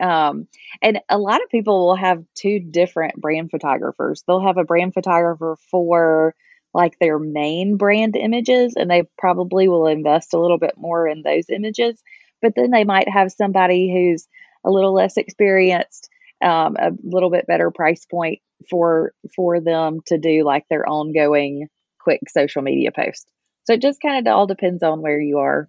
Um, 0.00 0.48
and 0.80 1.00
a 1.08 1.18
lot 1.18 1.42
of 1.42 1.50
people 1.50 1.86
will 1.86 1.96
have 1.96 2.24
two 2.34 2.58
different 2.58 3.20
brand 3.20 3.50
photographers. 3.50 4.22
They'll 4.26 4.46
have 4.46 4.56
a 4.56 4.64
brand 4.64 4.94
photographer 4.94 5.56
for 5.70 6.34
like 6.72 6.98
their 6.98 7.18
main 7.18 7.76
brand 7.76 8.16
images, 8.16 8.74
and 8.76 8.90
they 8.90 9.02
probably 9.18 9.68
will 9.68 9.86
invest 9.86 10.34
a 10.34 10.38
little 10.38 10.58
bit 10.58 10.74
more 10.76 11.06
in 11.06 11.22
those 11.22 11.50
images. 11.50 12.00
But 12.40 12.54
then 12.54 12.70
they 12.70 12.84
might 12.84 13.08
have 13.08 13.32
somebody 13.32 13.92
who's 13.92 14.26
a 14.64 14.70
little 14.70 14.94
less 14.94 15.16
experienced, 15.16 16.08
um, 16.42 16.76
a 16.78 16.92
little 17.02 17.30
bit 17.30 17.46
better 17.46 17.70
price 17.70 18.06
point 18.06 18.40
for 18.68 19.12
for 19.34 19.60
them 19.60 20.00
to 20.06 20.18
do 20.18 20.44
like 20.44 20.66
their 20.68 20.88
ongoing 20.88 21.68
quick 21.98 22.20
social 22.28 22.62
media 22.62 22.92
post. 22.92 23.30
So 23.64 23.74
it 23.74 23.82
just 23.82 24.00
kind 24.00 24.26
of 24.26 24.32
all 24.32 24.46
depends 24.46 24.82
on 24.82 25.02
where 25.02 25.20
you 25.20 25.38
are. 25.38 25.68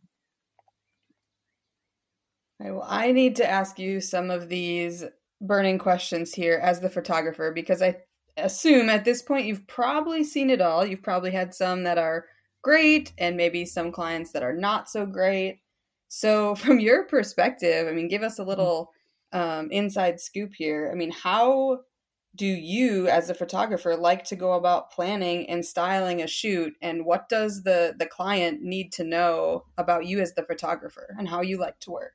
Right, 2.61 2.73
well, 2.73 2.85
I 2.87 3.11
need 3.11 3.37
to 3.37 3.49
ask 3.49 3.79
you 3.79 3.99
some 3.99 4.29
of 4.29 4.47
these 4.47 5.03
burning 5.41 5.79
questions 5.79 6.31
here 6.31 6.59
as 6.61 6.79
the 6.79 6.91
photographer 6.91 7.51
because 7.51 7.81
I 7.81 7.97
assume 8.37 8.87
at 8.87 9.03
this 9.03 9.23
point 9.23 9.47
you've 9.47 9.65
probably 9.65 10.23
seen 10.23 10.51
it 10.51 10.61
all. 10.61 10.85
You've 10.85 11.01
probably 11.01 11.31
had 11.31 11.55
some 11.55 11.83
that 11.85 11.97
are 11.97 12.25
great 12.61 13.13
and 13.17 13.35
maybe 13.35 13.65
some 13.65 13.91
clients 13.91 14.31
that 14.33 14.43
are 14.43 14.53
not 14.53 14.91
so 14.91 15.07
great. 15.07 15.61
So, 16.07 16.53
from 16.55 16.79
your 16.79 17.05
perspective, 17.05 17.87
I 17.87 17.93
mean, 17.93 18.07
give 18.07 18.21
us 18.21 18.37
a 18.37 18.43
little 18.43 18.91
um, 19.33 19.71
inside 19.71 20.19
scoop 20.19 20.51
here. 20.55 20.91
I 20.91 20.95
mean, 20.95 21.11
how 21.11 21.79
do 22.35 22.45
you 22.45 23.07
as 23.07 23.31
a 23.31 23.33
photographer 23.33 23.95
like 23.95 24.23
to 24.25 24.35
go 24.35 24.53
about 24.53 24.91
planning 24.91 25.49
and 25.49 25.65
styling 25.65 26.21
a 26.21 26.27
shoot 26.27 26.73
and 26.81 27.05
what 27.05 27.27
does 27.27 27.63
the 27.63 27.93
the 27.99 28.05
client 28.05 28.61
need 28.61 28.89
to 28.93 29.03
know 29.03 29.65
about 29.77 30.05
you 30.05 30.21
as 30.21 30.33
the 30.35 30.43
photographer 30.43 31.13
and 31.17 31.27
how 31.27 31.41
you 31.41 31.57
like 31.57 31.77
to 31.81 31.91
work 31.91 32.13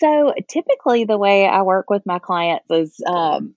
so 0.00 0.34
typically 0.48 1.04
the 1.04 1.18
way 1.18 1.46
i 1.46 1.62
work 1.62 1.90
with 1.90 2.04
my 2.06 2.18
clients 2.18 2.66
is 2.70 3.00
um, 3.06 3.54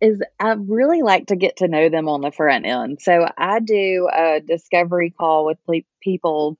is 0.00 0.22
i 0.38 0.52
really 0.52 1.02
like 1.02 1.26
to 1.26 1.36
get 1.36 1.56
to 1.56 1.68
know 1.68 1.88
them 1.88 2.08
on 2.08 2.20
the 2.20 2.32
front 2.32 2.66
end 2.66 2.98
so 3.00 3.26
i 3.38 3.60
do 3.60 4.08
a 4.12 4.40
discovery 4.40 5.10
call 5.10 5.46
with 5.46 5.58
people 6.02 6.58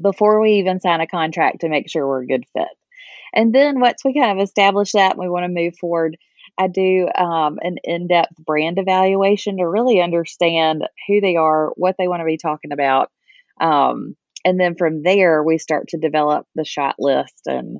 before 0.00 0.40
we 0.40 0.52
even 0.54 0.80
sign 0.80 1.00
a 1.00 1.06
contract 1.06 1.60
to 1.60 1.68
make 1.68 1.88
sure 1.88 2.06
we're 2.06 2.22
a 2.22 2.26
good 2.26 2.44
fit 2.52 2.68
and 3.34 3.54
then 3.54 3.80
once 3.80 4.04
we 4.04 4.14
kind 4.14 4.38
of 4.38 4.42
establish 4.42 4.92
that 4.92 5.12
and 5.12 5.20
we 5.20 5.28
want 5.28 5.44
to 5.44 5.48
move 5.48 5.76
forward 5.76 6.16
I 6.58 6.66
do 6.66 7.08
um, 7.14 7.58
an 7.62 7.76
in 7.84 8.08
depth 8.08 8.36
brand 8.44 8.78
evaluation 8.78 9.58
to 9.58 9.68
really 9.68 10.00
understand 10.00 10.82
who 11.06 11.20
they 11.20 11.36
are, 11.36 11.70
what 11.76 11.94
they 11.96 12.08
want 12.08 12.20
to 12.20 12.26
be 12.26 12.36
talking 12.36 12.72
about. 12.72 13.12
Um, 13.60 14.16
and 14.44 14.58
then 14.58 14.74
from 14.74 15.02
there, 15.02 15.42
we 15.42 15.58
start 15.58 15.88
to 15.88 15.98
develop 15.98 16.46
the 16.54 16.64
shot 16.64 16.96
list 16.98 17.42
and 17.46 17.78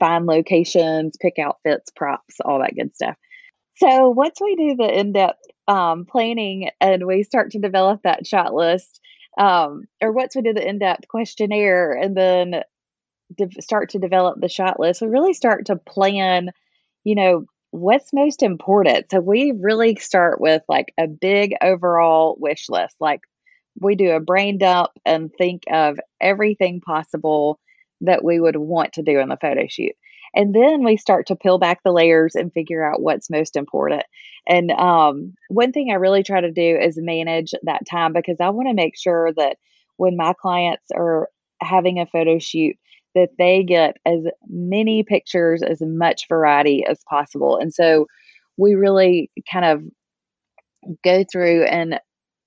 find 0.00 0.26
locations, 0.26 1.16
pick 1.20 1.38
outfits, 1.38 1.90
props, 1.94 2.36
all 2.44 2.58
that 2.60 2.74
good 2.74 2.94
stuff. 2.94 3.16
So 3.76 4.10
once 4.10 4.38
we 4.40 4.56
do 4.56 4.76
the 4.76 4.98
in 4.98 5.12
depth 5.12 5.42
um, 5.68 6.04
planning 6.04 6.70
and 6.80 7.06
we 7.06 7.22
start 7.22 7.52
to 7.52 7.58
develop 7.58 8.02
that 8.02 8.26
shot 8.26 8.52
list, 8.52 9.00
um, 9.38 9.84
or 10.02 10.12
once 10.12 10.34
we 10.34 10.42
do 10.42 10.52
the 10.52 10.66
in 10.66 10.78
depth 10.78 11.06
questionnaire 11.08 11.92
and 11.92 12.16
then 12.16 12.62
de- 13.36 13.62
start 13.62 13.90
to 13.90 13.98
develop 13.98 14.40
the 14.40 14.48
shot 14.48 14.80
list, 14.80 15.00
we 15.00 15.08
really 15.08 15.32
start 15.32 15.66
to 15.66 15.76
plan, 15.76 16.50
you 17.04 17.14
know, 17.14 17.44
what's 17.70 18.12
most 18.12 18.42
important. 18.42 19.06
So 19.10 19.20
we 19.20 19.52
really 19.58 19.94
start 19.96 20.40
with 20.40 20.62
like 20.68 20.92
a 20.98 21.06
big 21.06 21.54
overall 21.62 22.36
wish 22.40 22.68
list. 22.68 22.96
Like 23.00 23.20
we 23.80 23.94
do 23.94 24.10
a 24.10 24.20
brain 24.20 24.58
dump 24.58 24.90
and 25.06 25.30
think 25.38 25.62
of 25.72 25.98
everything 26.20 26.80
possible 26.80 27.58
that 28.00 28.24
we 28.24 28.40
would 28.40 28.56
want 28.56 28.92
to 28.94 29.02
do 29.02 29.18
in 29.18 29.28
the 29.28 29.36
photo 29.36 29.66
shoot. 29.68 29.92
And 30.34 30.54
then 30.54 30.84
we 30.84 30.96
start 30.96 31.26
to 31.26 31.36
peel 31.36 31.58
back 31.58 31.82
the 31.82 31.92
layers 31.92 32.34
and 32.34 32.52
figure 32.52 32.84
out 32.84 33.02
what's 33.02 33.30
most 33.30 33.56
important. 33.56 34.04
And 34.46 34.70
um, 34.72 35.34
one 35.48 35.72
thing 35.72 35.90
I 35.90 35.96
really 35.96 36.22
try 36.22 36.40
to 36.40 36.52
do 36.52 36.76
is 36.76 36.96
manage 36.96 37.52
that 37.64 37.86
time 37.90 38.12
because 38.12 38.36
I 38.40 38.50
want 38.50 38.68
to 38.68 38.74
make 38.74 38.96
sure 38.96 39.32
that 39.36 39.56
when 39.96 40.16
my 40.16 40.32
clients 40.40 40.86
are 40.94 41.28
having 41.60 41.98
a 41.98 42.06
photo 42.06 42.38
shoot, 42.38 42.76
that 43.14 43.30
they 43.38 43.64
get 43.64 43.96
as 44.06 44.20
many 44.48 45.02
pictures, 45.02 45.62
as 45.62 45.80
much 45.80 46.28
variety 46.28 46.86
as 46.86 47.02
possible. 47.08 47.56
And 47.56 47.74
so 47.74 48.06
we 48.56 48.74
really 48.74 49.30
kind 49.50 49.64
of 49.64 49.82
go 51.04 51.24
through 51.30 51.64
and 51.64 51.98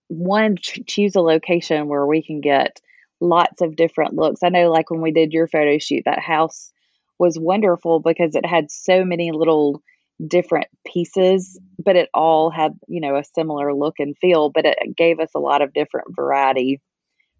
one 0.07 0.57
choose 0.57 1.15
a 1.15 1.21
location 1.21 1.87
where 1.87 2.05
we 2.05 2.23
can 2.23 2.39
get 2.39 2.79
lots 3.19 3.61
of 3.61 3.75
different 3.75 4.15
looks. 4.15 4.43
I 4.43 4.49
know 4.49 4.71
like 4.71 4.89
when 4.89 5.01
we 5.01 5.11
did 5.11 5.33
your 5.33 5.47
photo 5.47 5.77
shoot 5.77 6.03
that 6.05 6.19
house 6.19 6.71
was 7.19 7.39
wonderful 7.39 7.99
because 7.99 8.35
it 8.35 8.45
had 8.45 8.71
so 8.71 9.05
many 9.05 9.31
little 9.31 9.81
different 10.25 10.67
pieces, 10.85 11.59
but 11.83 11.95
it 11.95 12.09
all 12.13 12.49
had, 12.49 12.73
you 12.87 13.01
know, 13.01 13.15
a 13.15 13.23
similar 13.23 13.73
look 13.73 13.95
and 13.99 14.17
feel, 14.17 14.49
but 14.49 14.65
it 14.65 14.77
gave 14.95 15.19
us 15.19 15.31
a 15.35 15.39
lot 15.39 15.61
of 15.61 15.73
different 15.73 16.15
variety 16.15 16.81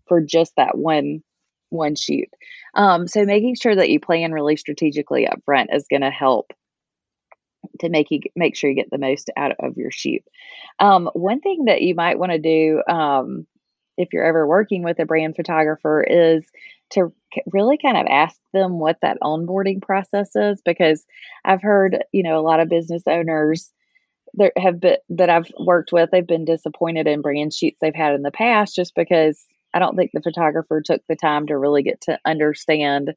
for 0.08 0.22
just 0.22 0.54
that 0.58 0.78
one 0.78 1.22
one 1.70 1.96
shoot. 1.96 2.30
Um, 2.76 3.08
so 3.08 3.26
making 3.26 3.56
sure 3.56 3.76
that 3.76 3.90
you 3.90 4.00
plan 4.00 4.32
really 4.32 4.56
strategically 4.56 5.28
up 5.28 5.40
front 5.44 5.72
is 5.74 5.88
going 5.90 6.04
to 6.04 6.12
help 6.12 6.54
to 7.80 7.90
make 7.90 8.12
you 8.12 8.20
make 8.36 8.56
sure 8.56 8.70
you 8.70 8.76
get 8.76 8.92
the 8.92 8.98
most 8.98 9.30
out 9.36 9.54
of 9.60 9.78
your 9.78 9.92
shoot. 9.92 10.22
Um, 10.80 11.10
one 11.14 11.40
thing 11.40 11.66
that 11.66 11.82
you 11.82 11.96
might 11.96 12.20
want 12.20 12.32
to 12.32 12.40
do 12.40 12.84
um, 12.88 13.48
if 13.98 14.10
you're 14.12 14.26
ever 14.26 14.48
working 14.48 14.84
with 14.84 15.00
a 15.00 15.06
brand 15.06 15.36
photographer 15.36 16.04
is 16.04 16.46
to 16.92 17.14
really 17.52 17.78
kind 17.78 17.98
of 17.98 18.06
ask 18.08 18.36
them 18.54 18.80
what 18.80 18.98
that 19.02 19.18
onboarding 19.22 19.82
process 19.82 20.36
is 20.36 20.62
because 20.64 21.06
I've 21.44 21.62
heard 21.62 22.04
you 22.12 22.24
know 22.24 22.40
a 22.40 22.42
lot 22.42 22.60
of 22.60 22.70
business 22.70 23.04
owners 23.08 23.72
that 24.36 24.54
have 24.58 24.80
been 24.80 24.98
that 25.10 25.30
I've 25.30 25.52
worked 25.60 25.92
with 25.92 26.10
they've 26.12 26.26
been 26.26 26.46
disappointed 26.46 27.08
in 27.08 27.22
brand 27.22 27.54
shoots 27.54 27.78
they've 27.82 27.96
had 27.96 28.14
in 28.14 28.22
the 28.22 28.32
past 28.32 28.76
just 28.76 28.94
because 28.96 29.46
I 29.74 29.80
don't 29.80 29.96
think 29.96 30.12
the 30.14 30.22
photographer 30.22 30.82
took 30.82 31.02
the 31.08 31.16
time 31.16 31.48
to 31.48 31.58
really 31.58 31.84
get 31.84 32.02
to 32.02 32.20
understand 32.26 33.14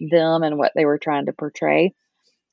them 0.00 0.42
and 0.42 0.56
what 0.56 0.72
they 0.74 0.84
were 0.84 0.98
trying 0.98 1.26
to 1.26 1.32
portray. 1.32 1.94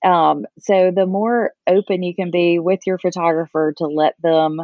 Um, 0.03 0.46
so 0.60 0.91
the 0.94 1.05
more 1.05 1.53
open 1.67 2.03
you 2.03 2.13
can 2.13 2.32
be 2.32 2.60
with 2.60 2.82
your 2.86 2.98
photographer 2.98 3.74
to 3.77 3.86
let 3.86 4.15
them 4.22 4.62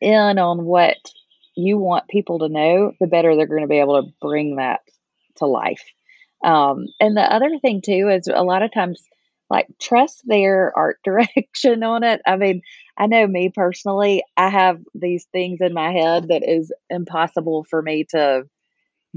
in 0.00 0.38
on 0.38 0.64
what 0.64 0.96
you 1.56 1.78
want 1.78 2.08
people 2.08 2.40
to 2.40 2.48
know, 2.48 2.92
the 3.00 3.06
better 3.06 3.36
they're 3.36 3.46
going 3.46 3.62
to 3.62 3.68
be 3.68 3.80
able 3.80 4.02
to 4.02 4.12
bring 4.20 4.56
that 4.56 4.80
to 5.36 5.46
life. 5.46 5.82
Um, 6.44 6.86
and 7.00 7.16
the 7.16 7.22
other 7.22 7.58
thing 7.60 7.80
too 7.84 8.08
is 8.10 8.28
a 8.32 8.44
lot 8.44 8.62
of 8.62 8.72
times 8.72 9.02
like 9.50 9.66
trust 9.80 10.22
their 10.26 10.72
art 10.76 10.98
direction 11.04 11.82
on 11.82 12.02
it. 12.02 12.20
I 12.26 12.36
mean, 12.36 12.62
I 12.98 13.06
know 13.06 13.26
me 13.26 13.50
personally, 13.54 14.22
I 14.36 14.48
have 14.48 14.80
these 14.94 15.26
things 15.32 15.60
in 15.60 15.72
my 15.74 15.92
head 15.92 16.28
that 16.28 16.42
is 16.48 16.72
impossible 16.90 17.64
for 17.68 17.82
me 17.82 18.04
to 18.10 18.44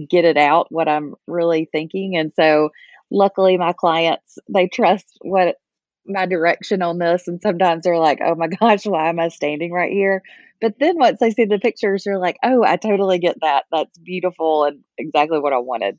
get 0.09 0.25
it 0.25 0.37
out 0.37 0.71
what 0.71 0.87
I'm 0.87 1.15
really 1.27 1.67
thinking. 1.71 2.15
And 2.17 2.31
so 2.35 2.69
luckily 3.09 3.57
my 3.57 3.73
clients, 3.73 4.37
they 4.49 4.67
trust 4.67 5.05
what 5.21 5.57
my 6.07 6.25
direction 6.25 6.81
on 6.81 6.97
this 6.99 7.27
and 7.27 7.41
sometimes 7.41 7.83
they're 7.83 7.97
like, 7.99 8.19
"Oh 8.23 8.35
my 8.35 8.47
gosh, 8.61 8.85
why 8.85 9.09
am 9.09 9.19
I 9.19 9.29
standing 9.29 9.71
right 9.71 9.91
here?" 9.91 10.23
But 10.61 10.75
then 10.79 10.97
once 10.97 11.19
they 11.19 11.31
see 11.31 11.45
the 11.45 11.59
pictures, 11.59 12.03
they're 12.03 12.19
like, 12.19 12.37
"Oh, 12.43 12.63
I 12.63 12.77
totally 12.77 13.19
get 13.19 13.37
that. 13.41 13.65
That's 13.71 13.97
beautiful 13.99 14.65
and 14.65 14.83
exactly 14.97 15.39
what 15.39 15.53
I 15.53 15.59
wanted." 15.59 15.97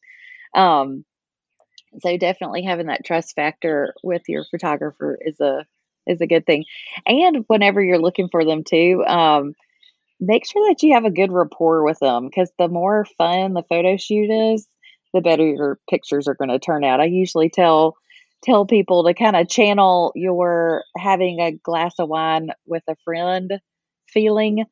Um, 0.55 1.05
so 2.01 2.17
definitely 2.17 2.63
having 2.63 2.87
that 2.87 3.05
trust 3.05 3.35
factor 3.35 3.95
with 4.03 4.23
your 4.29 4.45
photographer 4.51 5.19
is 5.21 5.41
a 5.41 5.65
is 6.07 6.21
a 6.21 6.27
good 6.27 6.47
thing. 6.47 6.65
And 7.07 7.45
whenever 7.49 7.83
you're 7.83 7.99
looking 8.01 8.29
for 8.31 8.45
them 8.45 8.65
too, 8.65 9.05
um, 9.07 9.55
make 10.21 10.47
sure 10.47 10.69
that 10.69 10.83
you 10.83 10.95
have 10.95 11.05
a 11.05 11.11
good 11.11 11.33
rapport 11.33 11.85
with 11.85 11.99
them 12.01 12.27
because 12.27 12.51
the 12.59 12.69
more 12.69 13.07
fun 13.19 13.55
the 13.55 13.63
photo 13.69 13.97
shoot 13.97 14.31
is, 14.31 14.67
the 15.15 15.21
better 15.21 15.47
your 15.47 15.79
pictures 15.91 16.29
are 16.29 16.35
going 16.35 16.51
to 16.51 16.59
turn 16.59 16.85
out. 16.85 17.01
I 17.01 17.05
usually 17.07 17.51
tell 17.51 17.97
tell 18.43 18.67
people 18.67 19.05
to 19.05 19.15
kind 19.15 19.37
of 19.37 19.49
channel 19.49 20.13
your 20.15 20.85
having 20.97 21.41
a 21.41 21.53
glass 21.53 21.95
of 21.99 22.09
wine 22.09 22.51
with 22.67 22.83
a 22.89 22.97
friend 23.05 23.53
feeling 24.09 24.65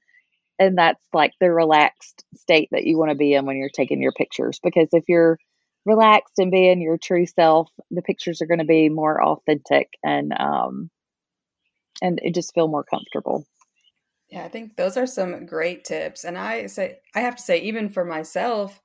and 0.59 0.79
that's 0.79 1.03
like 1.13 1.33
the 1.41 1.51
relaxed 1.51 2.25
state 2.37 2.69
that 2.73 2.85
you 2.85 2.99
want 2.99 3.11
to 3.11 3.17
be 3.17 3.35
in 3.35 3.45
when 3.45 3.57
you're 3.57 3.69
taking 3.69 4.01
your 4.01 4.13
pictures 4.13 4.59
because 4.63 4.89
if 4.93 5.05
you're 5.09 5.39
relaxed 5.85 6.39
and 6.39 6.51
being 6.51 6.81
your 6.81 6.99
true 6.99 7.27
self, 7.27 7.71
the 7.91 8.03
pictures 8.03 8.43
are 8.43 8.47
going 8.47 8.59
to 8.59 8.65
be 8.65 8.89
more 8.89 9.23
authentic 9.23 9.89
and 10.03 10.33
um 10.39 10.91
and 12.03 12.21
it 12.23 12.35
just 12.35 12.53
feel 12.53 12.69
more 12.69 12.85
comfortable. 12.85 13.47
Yeah, 14.29 14.45
I 14.45 14.49
think 14.49 14.77
those 14.77 14.99
are 14.99 15.07
some 15.07 15.47
great 15.47 15.85
tips. 15.85 16.25
And 16.25 16.37
I 16.37 16.67
say 16.67 16.99
I 17.15 17.21
have 17.21 17.37
to 17.37 17.43
say 17.43 17.61
even 17.61 17.89
for 17.89 18.05
myself, 18.05 18.83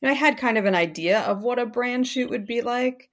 you 0.00 0.06
know, 0.06 0.12
I 0.12 0.16
had 0.16 0.38
kind 0.38 0.56
of 0.56 0.64
an 0.64 0.74
idea 0.74 1.20
of 1.20 1.42
what 1.42 1.58
a 1.58 1.66
brand 1.66 2.06
shoot 2.06 2.30
would 2.30 2.46
be 2.46 2.62
like, 2.62 3.10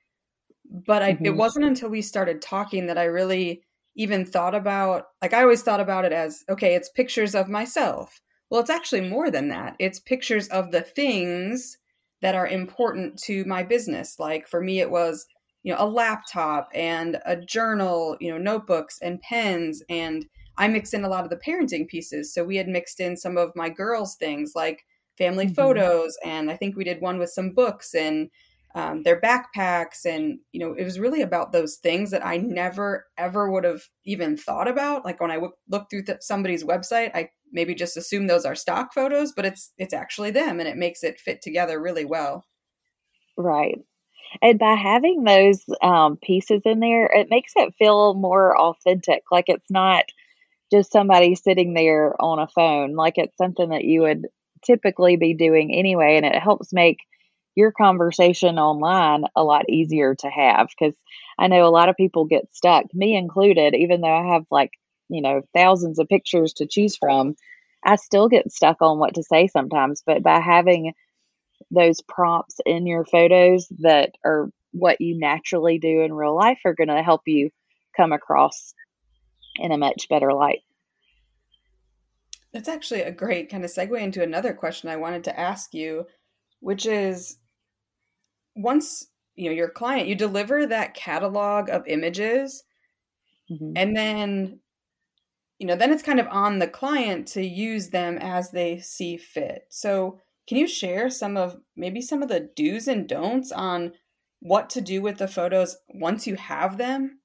but 0.73 1.03
I, 1.03 1.13
mm-hmm. 1.13 1.25
it 1.25 1.35
wasn't 1.35 1.65
until 1.65 1.89
we 1.89 2.01
started 2.01 2.41
talking 2.41 2.87
that 2.87 2.97
I 2.97 3.05
really 3.05 3.63
even 3.95 4.25
thought 4.25 4.55
about 4.55 5.05
like 5.21 5.33
I 5.33 5.43
always 5.43 5.61
thought 5.61 5.79
about 5.79 6.03
it 6.03 6.11
as 6.11 6.43
okay, 6.49 6.75
it's 6.75 6.89
pictures 6.89 7.35
of 7.35 7.47
myself. 7.47 8.19
Well, 8.49 8.59
it's 8.59 8.69
actually 8.69 9.07
more 9.07 9.31
than 9.31 9.47
that. 9.49 9.75
It's 9.79 9.99
pictures 9.99 10.47
of 10.49 10.71
the 10.71 10.81
things 10.81 11.77
that 12.21 12.35
are 12.35 12.47
important 12.47 13.19
to 13.23 13.45
my 13.45 13.63
business. 13.63 14.19
Like 14.19 14.47
for 14.47 14.61
me 14.61 14.79
it 14.79 14.89
was, 14.89 15.27
you 15.61 15.71
know, 15.71 15.79
a 15.79 15.87
laptop 15.87 16.69
and 16.73 17.19
a 17.25 17.35
journal, 17.35 18.17
you 18.19 18.31
know, 18.31 18.37
notebooks 18.37 18.97
and 19.01 19.21
pens 19.21 19.83
and 19.89 20.25
I 20.57 20.67
mixed 20.67 20.93
in 20.93 21.03
a 21.03 21.09
lot 21.09 21.23
of 21.23 21.29
the 21.29 21.37
parenting 21.37 21.87
pieces. 21.87 22.33
So 22.33 22.43
we 22.43 22.57
had 22.57 22.67
mixed 22.67 22.99
in 22.99 23.17
some 23.17 23.37
of 23.37 23.55
my 23.55 23.69
girls' 23.69 24.15
things 24.15 24.53
like 24.55 24.85
family 25.17 25.45
mm-hmm. 25.45 25.55
photos, 25.55 26.17
and 26.23 26.49
I 26.51 26.57
think 26.57 26.75
we 26.75 26.83
did 26.83 27.01
one 27.01 27.19
with 27.19 27.29
some 27.29 27.51
books 27.51 27.93
and 27.93 28.29
um, 28.75 29.03
their 29.03 29.21
backpacks. 29.21 30.05
And, 30.05 30.39
you 30.51 30.59
know, 30.59 30.73
it 30.73 30.83
was 30.83 30.99
really 30.99 31.21
about 31.21 31.51
those 31.51 31.75
things 31.75 32.11
that 32.11 32.25
I 32.25 32.37
never, 32.37 33.05
ever 33.17 33.51
would 33.51 33.63
have 33.63 33.83
even 34.05 34.35
thought 34.35 34.67
about. 34.67 35.05
Like 35.05 35.21
when 35.21 35.31
I 35.31 35.35
w- 35.35 35.53
look 35.69 35.89
through 35.89 36.03
th- 36.05 36.21
somebody's 36.21 36.63
website, 36.63 37.11
I 37.13 37.29
maybe 37.51 37.75
just 37.75 37.97
assume 37.97 38.27
those 38.27 38.45
are 38.45 38.55
stock 38.55 38.93
photos, 38.93 39.31
but 39.31 39.45
it's 39.45 39.71
it's 39.77 39.93
actually 39.93 40.31
them, 40.31 40.59
and 40.59 40.67
it 40.67 40.75
makes 40.75 41.03
it 41.03 41.19
fit 41.19 41.41
together 41.41 41.79
really 41.79 42.05
well. 42.05 42.45
Right. 43.37 43.77
And 44.41 44.57
by 44.57 44.73
having 44.73 45.23
those 45.23 45.63
um, 45.81 46.17
pieces 46.17 46.63
in 46.65 46.79
there, 46.79 47.05
it 47.05 47.27
makes 47.29 47.53
it 47.55 47.75
feel 47.77 48.15
more 48.15 48.57
authentic. 48.57 49.21
Like 49.31 49.45
it's 49.47 49.69
not 49.69 50.05
just 50.71 50.91
somebody 50.91 51.35
sitting 51.35 51.75
there 51.75 52.19
on 52.19 52.39
a 52.39 52.47
phone. 52.47 52.95
Like 52.95 53.17
it's 53.17 53.37
something 53.37 53.69
that 53.69 53.83
you 53.83 54.01
would 54.01 54.27
typically 54.65 55.17
be 55.17 55.35
doing 55.35 55.71
anyway. 55.71 56.17
And 56.17 56.25
it 56.25 56.41
helps 56.41 56.73
make 56.73 56.97
your 57.55 57.72
conversation 57.72 58.57
online 58.57 59.25
a 59.36 59.43
lot 59.43 59.69
easier 59.69 60.15
to 60.15 60.27
have 60.27 60.69
because 60.69 60.95
I 61.38 61.48
know 61.48 61.65
a 61.65 61.69
lot 61.69 61.89
of 61.89 61.95
people 61.95 62.25
get 62.25 62.53
stuck, 62.53 62.86
me 62.93 63.15
included, 63.15 63.75
even 63.75 64.01
though 64.01 64.15
I 64.15 64.33
have 64.33 64.45
like, 64.50 64.72
you 65.10 65.22
know, 65.22 65.41
thousands 65.53 66.00
of 66.00 66.07
pictures 66.07 66.53
to 66.53 66.67
choose 66.67 66.98
from. 66.98 67.36
I 67.86 67.98
still 67.98 68.29
get 68.29 68.51
stuck 68.51 68.81
on 68.81 68.98
what 68.98 69.15
to 69.15 69.24
say 69.24 69.48
sometimes, 69.48 70.03
but 70.05 70.24
by 70.24 70.39
having 70.39 70.93
those 71.69 72.01
prompts 72.01 72.57
in 72.65 72.88
your 72.88 73.05
photos 73.05 73.67
that 73.79 74.15
are 74.25 74.50
what 74.72 75.01
you 75.01 75.19
naturally 75.19 75.79
do 75.79 76.01
in 76.01 76.13
real 76.13 76.36
life 76.36 76.60
are 76.65 76.74
going 76.74 76.88
to 76.88 77.03
help 77.03 77.22
you 77.25 77.50
come 77.95 78.12
across 78.12 78.74
in 79.57 79.72
a 79.72 79.77
much 79.77 80.07
better 80.10 80.33
light. 80.33 80.62
That's 82.51 82.69
actually 82.69 83.01
a 83.01 83.12
great 83.12 83.50
kind 83.50 83.63
of 83.63 83.72
segue 83.72 84.00
into 84.00 84.24
another 84.24 84.53
question 84.53 84.89
I 84.89 84.95
wanted 84.95 85.24
to 85.25 85.39
ask 85.39 85.74
you, 85.74 86.05
which 86.60 86.86
is 86.86 87.38
once 88.55 89.07
you 89.36 89.50
know 89.50 89.55
your 89.55 89.69
client, 89.69 90.07
you 90.07 90.15
deliver 90.15 90.65
that 90.65 90.93
catalog 90.93 91.69
of 91.69 91.88
images, 91.88 92.63
mm-hmm. 93.51 93.74
and 93.75 93.95
then 93.95 94.60
you 95.60 95.67
know 95.67 95.75
then 95.75 95.91
it's 95.91 96.03
kind 96.03 96.19
of 96.19 96.27
on 96.27 96.60
the 96.60 96.67
client 96.67 97.27
to 97.29 97.45
use 97.45 97.89
them 97.89 98.17
as 98.19 98.51
they 98.51 98.79
see 98.79 99.17
fit. 99.17 99.63
So, 99.69 100.19
can 100.48 100.57
you 100.57 100.67
share 100.67 101.10
some 101.10 101.38
of 101.38 101.57
maybe 101.75 102.01
some 102.01 102.22
of 102.22 102.29
the 102.29 102.50
do's 102.55 102.88
and 102.88 103.07
don'ts 103.07 103.51
on 103.51 103.93
what 104.39 104.69
to 104.72 104.81
do 104.81 105.01
with 105.01 105.17
the 105.17 105.27
photos 105.27 105.77
once 105.89 106.27
you 106.27 106.36
have 106.36 106.77
them? 106.77 107.19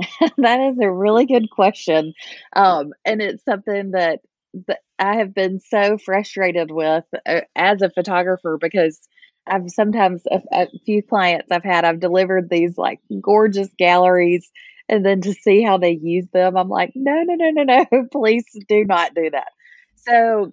that 0.38 0.60
is 0.60 0.78
a 0.80 0.90
really 0.90 1.26
good 1.26 1.50
question. 1.50 2.14
Um, 2.54 2.92
and 3.04 3.20
it's 3.20 3.44
something 3.44 3.92
that, 3.92 4.20
that 4.66 4.80
I 4.98 5.16
have 5.16 5.34
been 5.34 5.60
so 5.60 5.98
frustrated 5.98 6.70
with 6.70 7.04
uh, 7.26 7.42
as 7.54 7.82
a 7.82 7.90
photographer 7.90 8.58
because 8.60 9.00
I've 9.46 9.70
sometimes, 9.70 10.22
a, 10.30 10.40
a 10.52 10.66
few 10.84 11.02
clients 11.02 11.50
I've 11.50 11.64
had, 11.64 11.84
I've 11.84 12.00
delivered 12.00 12.48
these 12.48 12.78
like 12.78 13.00
gorgeous 13.20 13.68
galleries. 13.78 14.50
And 14.88 15.06
then 15.06 15.20
to 15.22 15.32
see 15.32 15.62
how 15.62 15.78
they 15.78 15.98
use 16.02 16.26
them, 16.32 16.56
I'm 16.56 16.68
like, 16.68 16.92
no, 16.94 17.22
no, 17.22 17.34
no, 17.34 17.50
no, 17.50 17.62
no, 17.62 18.08
please 18.12 18.44
do 18.68 18.84
not 18.84 19.14
do 19.14 19.30
that. 19.30 19.52
So 19.96 20.52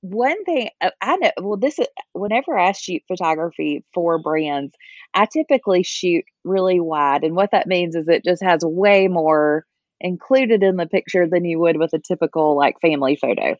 one 0.00 0.44
thing 0.44 0.70
uh, 0.80 0.90
I 1.00 1.16
know, 1.16 1.30
well, 1.40 1.56
this 1.56 1.78
is 1.78 1.86
whenever 2.12 2.58
I 2.58 2.72
shoot 2.72 3.02
photography 3.08 3.84
for 3.92 4.18
brands, 4.18 4.74
I 5.14 5.26
typically 5.26 5.82
shoot 5.82 6.24
really 6.44 6.80
wide. 6.80 7.24
And 7.24 7.34
what 7.34 7.50
that 7.52 7.66
means 7.66 7.94
is 7.94 8.08
it 8.08 8.24
just 8.24 8.42
has 8.42 8.62
way 8.64 9.08
more 9.08 9.64
included 10.00 10.62
in 10.62 10.76
the 10.76 10.86
picture 10.86 11.26
than 11.26 11.44
you 11.44 11.58
would 11.58 11.76
with 11.76 11.92
a 11.92 11.98
typical 11.98 12.56
like 12.56 12.80
family 12.80 13.16
photo. 13.16 13.56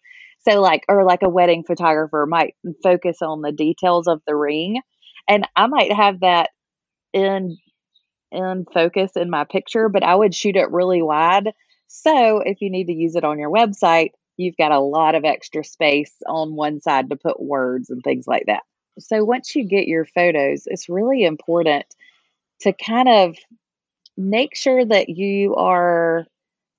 So, 0.47 0.61
like, 0.61 0.85
or 0.89 1.05
like 1.05 1.23
a 1.23 1.29
wedding 1.29 1.65
photographer 1.65 2.27
might 2.29 2.55
focus 2.83 3.19
on 3.23 3.43
the 3.43 3.53
details 3.53 4.07
of 4.07 4.23
the 4.27 4.37
ring. 4.37 4.81
And 5.29 5.47
I 5.57 5.67
might 5.67 5.93
have 5.93 6.21
that 6.21 6.51
in 7.13 7.57
in 8.31 8.67
focus 8.73 9.13
in 9.17 9.31
my 9.31 9.45
picture, 9.45 9.89
but 9.89 10.03
I 10.03 10.15
would 10.15 10.35
shoot 10.35 10.57
it 10.57 10.71
really 10.71 11.03
wide. 11.03 11.53
So 11.89 12.41
if 12.41 12.61
you 12.61 12.71
need 12.71 12.87
to 12.87 12.93
use 12.93 13.17
it 13.17 13.25
on 13.25 13.39
your 13.39 13.51
website, 13.51 14.11
you've 14.37 14.57
got 14.57 14.73
a 14.73 14.81
lot 14.81 15.15
of 15.15 15.25
extra 15.25 15.65
space 15.65 16.13
on 16.27 16.55
one 16.55 16.81
side 16.81 17.11
to 17.11 17.17
put 17.17 17.41
words 17.41 17.91
and 17.91 18.03
things 18.03 18.27
like 18.27 18.45
that. 18.47 18.63
So 18.99 19.25
once 19.25 19.55
you 19.55 19.65
get 19.65 19.87
your 19.87 20.05
photos, 20.05 20.65
it's 20.67 20.89
really 20.89 21.25
important 21.25 21.85
to 22.61 22.73
kind 22.73 23.09
of 23.09 23.37
make 24.17 24.57
sure 24.57 24.85
that 24.85 25.09
you 25.09 25.55
are 25.55 26.27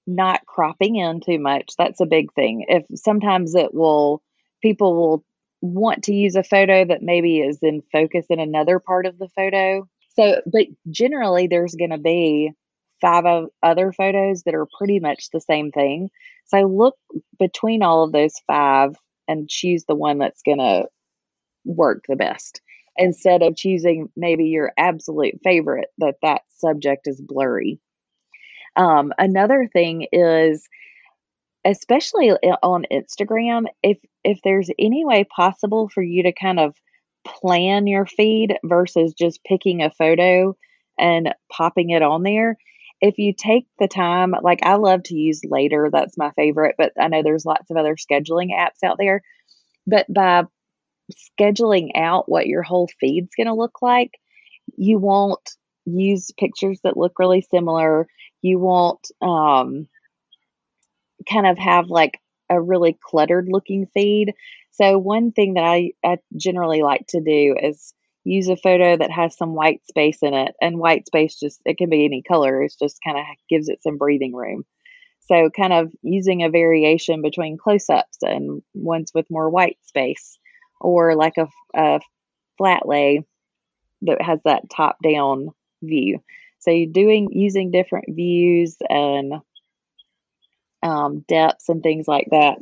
not 0.10 0.46
cropping 0.46 0.96
in 0.96 1.22
too 1.22 1.40
much. 1.40 1.74
That's 1.78 2.02
a 2.02 2.06
big 2.06 2.34
thing. 2.34 2.66
If 2.68 2.84
sometimes 2.96 3.56
it 3.56 3.74
will, 3.74 4.22
people 4.62 4.96
will 4.96 5.26
want 5.62 6.04
to 6.06 6.14
use 6.14 6.36
a 6.36 6.44
photo 6.44 6.86
that 6.86 7.02
maybe 7.02 7.40
is 7.40 7.60
in 7.62 7.84
focus 7.92 8.26
in 8.30 8.40
another 8.40 8.80
part 8.80 9.06
of 9.06 9.18
the 9.20 9.30
photo. 9.30 9.88
So, 10.16 10.42
but 10.46 10.66
generally, 10.90 11.48
there's 11.48 11.76
going 11.76 11.92
to 11.92 11.98
be 11.98 12.52
five 13.02 13.48
other 13.64 13.92
photos 13.92 14.44
that 14.44 14.56
are 14.56 14.68
pretty 14.78 15.00
much 15.00 15.30
the 15.32 15.42
same 15.42 15.72
thing. 15.72 16.10
So 16.48 16.62
look 16.62 16.96
between 17.38 17.84
all 17.84 18.04
of 18.04 18.12
those 18.12 18.34
five 18.48 18.96
and 19.28 19.48
choose 19.48 19.86
the 19.86 19.96
one 19.96 20.18
that's 20.18 20.42
going 20.42 20.58
to 20.58 20.88
work 21.66 22.06
the 22.08 22.16
best 22.16 22.62
instead 22.98 23.42
of 23.44 23.56
choosing 23.56 24.10
maybe 24.18 24.46
your 24.46 24.74
absolute 24.78 25.40
favorite 25.44 25.88
that 26.00 26.16
that 26.22 26.42
subject 26.58 27.08
is 27.08 27.22
blurry. 27.22 27.80
Um, 28.80 29.14
another 29.20 29.70
thing 29.74 30.08
is 30.14 30.68
especially 31.66 32.32
on 32.32 32.86
Instagram 32.92 33.66
if 33.84 33.98
if 34.24 34.40
there's 34.44 34.70
any 34.80 35.06
way 35.06 35.26
possible 35.26 35.90
for 35.90 36.02
you 36.02 36.24
to 36.24 36.32
kind 36.34 36.60
of 36.60 36.76
plan 37.26 37.88
your 37.88 38.06
feed 38.06 38.58
versus 38.64 39.14
just 39.14 39.44
picking 39.44 39.82
a 39.84 39.92
photo 39.92 40.56
and 40.98 41.34
popping 41.52 41.90
it 41.92 42.02
on 42.02 42.24
there 42.24 42.58
if 43.02 43.18
you 43.18 43.34
take 43.34 43.66
the 43.80 43.88
time, 43.88 44.34
like 44.42 44.60
I 44.64 44.76
love 44.76 45.04
to 45.04 45.16
use 45.16 45.42
Later, 45.46 45.90
that's 45.92 46.18
my 46.18 46.32
favorite, 46.32 46.76
but 46.78 46.92
I 47.00 47.08
know 47.08 47.24
there's 47.24 47.46
lots 47.46 47.72
of 47.72 47.78
other 47.78 47.96
scheduling 47.96 48.50
apps 48.54 48.84
out 48.84 48.98
there. 49.00 49.22
But 49.88 50.06
by 50.14 50.44
scheduling 51.40 51.92
out 51.96 52.30
what 52.30 52.48
your 52.48 52.64
whole 52.64 52.90
feed's 53.00 53.36
going 53.36 53.48
to 53.48 53.54
look 53.54 53.82
like, 53.82 54.12
you 54.78 55.00
won't 55.00 55.50
use 55.86 56.32
pictures 56.38 56.80
that 56.84 56.98
look 56.98 57.20
really 57.20 57.42
similar. 57.42 58.08
You 58.42 58.60
won't 58.60 59.06
um, 59.22 59.88
kind 61.30 61.48
of 61.48 61.58
have 61.58 61.88
like 61.90 62.20
a 62.50 62.62
really 62.62 62.98
cluttered 63.02 63.48
looking 63.50 63.88
feed. 63.94 64.34
So, 64.72 64.98
one 64.98 65.32
thing 65.32 65.56
that 65.56 65.64
I, 65.64 65.92
I 66.04 66.18
generally 66.36 66.82
like 66.82 67.06
to 67.10 67.22
do 67.22 67.56
is 67.62 67.94
use 68.24 68.48
a 68.48 68.56
photo 68.58 68.98
that 68.98 69.12
has 69.12 69.36
some 69.36 69.56
white 69.56 69.82
space 69.88 70.20
in 70.22 70.34
it 70.34 70.54
and 70.62 70.78
white 70.78 71.06
space 71.08 71.40
just 71.40 71.62
it 71.66 71.78
can 71.78 71.90
be 71.90 72.06
any 72.06 72.22
color 72.22 72.62
it 72.62 72.74
just 72.78 73.00
kind 73.04 73.18
of 73.18 73.24
gives 73.50 73.70
it 73.70 73.82
some 73.82 73.98
breathing 73.98 74.36
room 74.36 74.64
so 75.22 75.50
kind 75.56 75.74
of 75.74 75.92
using 76.02 76.44
a 76.44 76.50
variation 76.50 77.22
between 77.22 77.58
close-ups 77.58 78.18
and 78.22 78.62
ones 78.74 79.12
with 79.14 79.26
more 79.30 79.50
white 79.50 79.78
space 79.84 80.38
or 80.82 81.16
like 81.16 81.38
a, 81.38 81.48
a 81.76 82.00
flat 82.58 82.88
lay 82.88 83.24
that 84.02 84.22
has 84.22 84.40
that 84.44 84.70
top 84.70 84.98
down 85.04 85.50
view 85.82 86.20
so 86.60 86.86
doing 86.92 87.30
using 87.32 87.72
different 87.72 88.06
views 88.10 88.78
and 88.90 89.34
um, 90.84 91.26
depths 91.28 91.70
and 91.70 91.84
things 91.84 92.08
like 92.08 92.28
that 92.32 92.58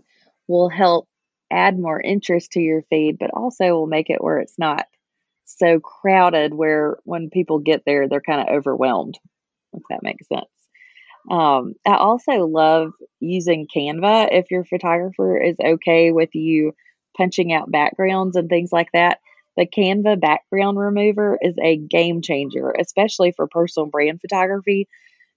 will 0.47 0.69
help 0.69 1.07
add 1.51 1.79
more 1.79 2.01
interest 2.01 2.51
to 2.53 2.59
your 2.59 2.81
feed 2.89 3.17
but 3.19 3.31
also 3.33 3.69
will 3.69 3.87
make 3.87 4.09
it 4.09 4.23
where 4.23 4.39
it's 4.39 4.57
not 4.57 4.85
so 5.47 5.79
crowded 5.79 6.53
where 6.53 6.97
when 7.03 7.29
people 7.29 7.59
get 7.59 7.83
there, 7.85 8.07
they're 8.07 8.21
kind 8.21 8.41
of 8.41 8.55
overwhelmed, 8.55 9.17
if 9.73 9.83
that 9.89 10.03
makes 10.03 10.27
sense. 10.27 10.45
Um, 11.29 11.73
I 11.85 11.95
also 11.95 12.45
love 12.45 12.91
using 13.19 13.67
Canva 13.73 14.29
if 14.31 14.51
your 14.51 14.63
photographer 14.63 15.37
is 15.37 15.57
okay 15.63 16.11
with 16.11 16.35
you 16.35 16.73
punching 17.15 17.51
out 17.51 17.71
backgrounds 17.71 18.35
and 18.35 18.49
things 18.49 18.71
like 18.71 18.89
that. 18.93 19.19
The 19.57 19.65
Canva 19.65 20.19
background 20.19 20.77
remover 20.77 21.37
is 21.41 21.55
a 21.61 21.77
game 21.77 22.21
changer, 22.21 22.71
especially 22.79 23.31
for 23.31 23.47
personal 23.47 23.87
brand 23.87 24.21
photography, 24.21 24.87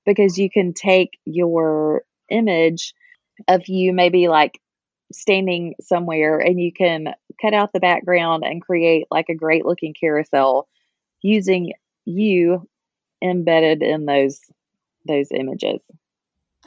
because 0.05 0.39
you 0.39 0.51
can 0.51 0.75
take 0.75 1.19
your 1.25 2.03
image 2.31 2.95
of 3.49 3.67
you 3.69 3.93
maybe 3.93 4.29
like 4.29 4.61
standing 5.13 5.75
somewhere 5.81 6.39
and 6.39 6.61
you 6.61 6.73
can 6.73 7.15
cut 7.41 7.55
out 7.55 7.73
the 7.73 7.81
background 7.81 8.45
and 8.45 8.63
create 8.63 9.07
like 9.11 9.29
a 9.29 9.35
great 9.35 9.65
looking 9.65 9.95
carousel 9.99 10.69
using 11.23 11.73
you 12.05 12.69
embedded 13.23 13.83
in 13.83 14.05
those 14.07 14.41
those 15.07 15.29
images. 15.33 15.81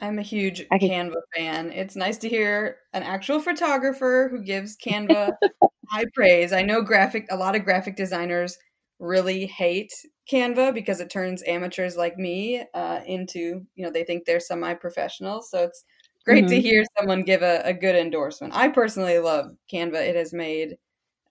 I'm 0.02 0.20
a 0.20 0.24
huge 0.24 0.68
can- 0.70 0.80
Canva 0.80 1.22
fan. 1.36 1.72
It's 1.72 1.96
nice 1.96 2.18
to 2.20 2.30
hear 2.30 2.78
an 2.94 3.04
actual 3.04 3.40
photographer 3.40 4.28
who 4.32 4.44
gives 4.44 4.76
Canva 4.78 5.36
high 5.90 6.06
praise. 6.14 6.52
I 6.52 6.62
know 6.64 6.82
graphic 6.82 7.28
a 7.30 7.38
lot 7.38 7.56
of 7.56 7.64
graphic 7.64 7.96
designers 7.96 8.58
really 9.00 9.46
hate 9.46 9.94
Canva 10.32 10.74
because 10.74 11.00
it 11.00 11.10
turns 11.10 11.44
amateurs 11.46 11.98
like 11.98 12.18
me 12.18 12.64
uh, 12.74 13.02
into, 13.06 13.66
you 13.76 13.86
know, 13.86 13.92
they 13.92 14.04
think 14.04 14.26
they're 14.26 14.40
semi 14.40 14.74
professionals. 14.74 15.50
So 15.50 15.64
it's 15.64 15.84
great 16.26 16.46
mm-hmm. 16.46 16.54
to 16.54 16.62
hear 16.62 16.84
someone 16.98 17.24
give 17.24 17.42
a, 17.42 17.62
a, 17.66 17.74
good 17.74 17.96
endorsement. 17.96 18.56
I 18.56 18.70
personally 18.70 19.20
love 19.20 19.52
Canva. 19.72 19.96
It 19.96 20.16
has 20.16 20.34
made, 20.34 20.78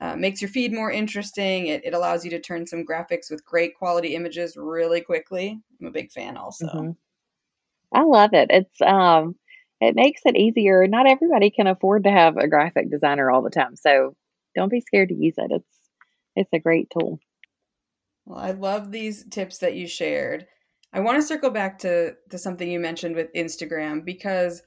uh, 0.00 0.16
makes 0.16 0.42
your 0.42 0.50
feed 0.50 0.72
more 0.72 0.90
interesting. 0.90 1.68
It, 1.68 1.84
it 1.84 1.94
allows 1.94 2.24
you 2.24 2.30
to 2.32 2.40
turn 2.40 2.66
some 2.66 2.84
graphics 2.84 3.30
with 3.30 3.44
great 3.44 3.74
quality 3.76 4.14
images 4.14 4.56
really 4.56 5.00
quickly. 5.00 5.58
I'm 5.80 5.86
a 5.86 5.90
big 5.90 6.12
fan 6.12 6.36
also. 6.36 6.66
Mm-hmm. 6.66 6.90
I 7.92 8.02
love 8.02 8.30
it. 8.32 8.48
It's, 8.50 8.80
um, 8.80 9.36
it 9.80 9.94
makes 9.94 10.22
it 10.24 10.36
easier. 10.36 10.86
Not 10.86 11.08
everybody 11.08 11.50
can 11.50 11.66
afford 11.66 12.04
to 12.04 12.10
have 12.10 12.36
a 12.36 12.48
graphic 12.48 12.90
designer 12.90 13.30
all 13.30 13.42
the 13.42 13.50
time. 13.50 13.76
So 13.76 14.14
don't 14.54 14.70
be 14.70 14.80
scared 14.80 15.08
to 15.08 15.14
use 15.14 15.34
it. 15.36 15.50
It's, 15.50 15.78
it's 16.36 16.52
a 16.52 16.58
great 16.58 16.88
tool. 16.90 17.18
Well, 18.24 18.38
I 18.38 18.52
love 18.52 18.90
these 18.92 19.24
tips 19.28 19.58
that 19.58 19.74
you 19.74 19.86
shared. 19.86 20.46
I 20.92 21.00
want 21.00 21.16
to 21.16 21.26
circle 21.26 21.50
back 21.50 21.78
to 21.80 22.14
to 22.30 22.38
something 22.38 22.70
you 22.70 22.78
mentioned 22.78 23.16
with 23.16 23.32
Instagram 23.32 24.04
because 24.04 24.62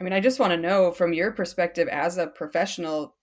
I 0.00 0.04
mean, 0.04 0.12
I 0.12 0.20
just 0.20 0.40
want 0.40 0.52
to 0.52 0.56
know 0.56 0.90
from 0.92 1.12
your 1.12 1.32
perspective 1.32 1.88
as 1.88 2.16
a 2.16 2.26
professional, 2.26 3.16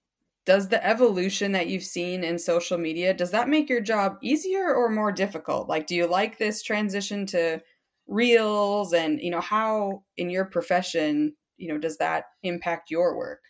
does 0.45 0.67
the 0.69 0.85
evolution 0.85 1.51
that 1.53 1.67
you've 1.67 1.83
seen 1.83 2.23
in 2.23 2.37
social 2.37 2.77
media 2.77 3.13
does 3.13 3.31
that 3.31 3.49
make 3.49 3.69
your 3.69 3.81
job 3.81 4.17
easier 4.21 4.73
or 4.73 4.89
more 4.89 5.11
difficult? 5.11 5.67
Like 5.67 5.87
do 5.87 5.95
you 5.95 6.07
like 6.07 6.37
this 6.37 6.61
transition 6.61 7.25
to 7.27 7.61
reels 8.09 8.93
and, 8.93 9.21
you 9.21 9.31
know, 9.31 9.41
how 9.41 10.03
in 10.17 10.29
your 10.29 10.45
profession, 10.45 11.35
you 11.57 11.69
know, 11.69 11.77
does 11.77 11.97
that 11.97 12.25
impact 12.43 12.91
your 12.91 13.15
work? 13.15 13.41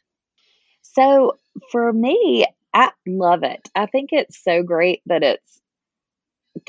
So, 0.82 1.38
for 1.72 1.92
me, 1.92 2.46
I 2.74 2.92
love 3.08 3.44
it. 3.44 3.70
I 3.76 3.86
think 3.86 4.10
it's 4.12 4.44
so 4.44 4.64
great 4.64 5.02
that 5.06 5.24
it's 5.24 5.62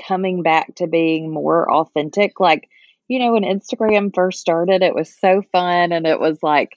coming 0.07 0.43
back 0.43 0.75
to 0.77 0.87
being 0.87 1.33
more 1.33 1.71
authentic. 1.71 2.39
Like, 2.41 2.69
you 3.09 3.19
know, 3.19 3.33
when 3.33 3.43
Instagram 3.43 4.15
first 4.15 4.41
started, 4.41 4.83
it 4.83 4.95
was 4.95 5.15
so 5.21 5.43
fun 5.53 5.93
and 5.93 6.07
it 6.07 6.21
was 6.21 6.39
like 6.43 6.77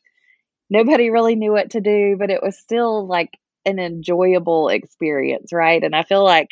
nobody 0.69 1.09
really 1.09 1.35
knew 1.35 1.51
what 1.51 1.71
to 1.71 1.81
do, 1.81 2.15
but 2.17 2.31
it 2.31 2.41
was 2.41 2.57
still 2.57 3.05
like 3.05 3.29
an 3.65 3.79
enjoyable 3.79 4.69
experience, 4.69 5.53
right? 5.53 5.83
And 5.83 5.95
I 5.95 6.03
feel 6.03 6.23
like, 6.23 6.49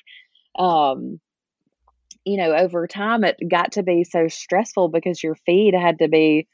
um, 0.57 1.19
you 2.25 2.37
know, 2.37 2.53
over 2.53 2.87
time 2.87 3.23
it 3.23 3.37
got 3.49 3.73
to 3.73 3.83
be 3.83 4.03
so 4.03 4.27
stressful 4.27 4.89
because 4.89 5.23
your 5.23 5.35
feed 5.35 5.73
had 5.73 5.99
to 5.99 6.07
be, 6.07 6.47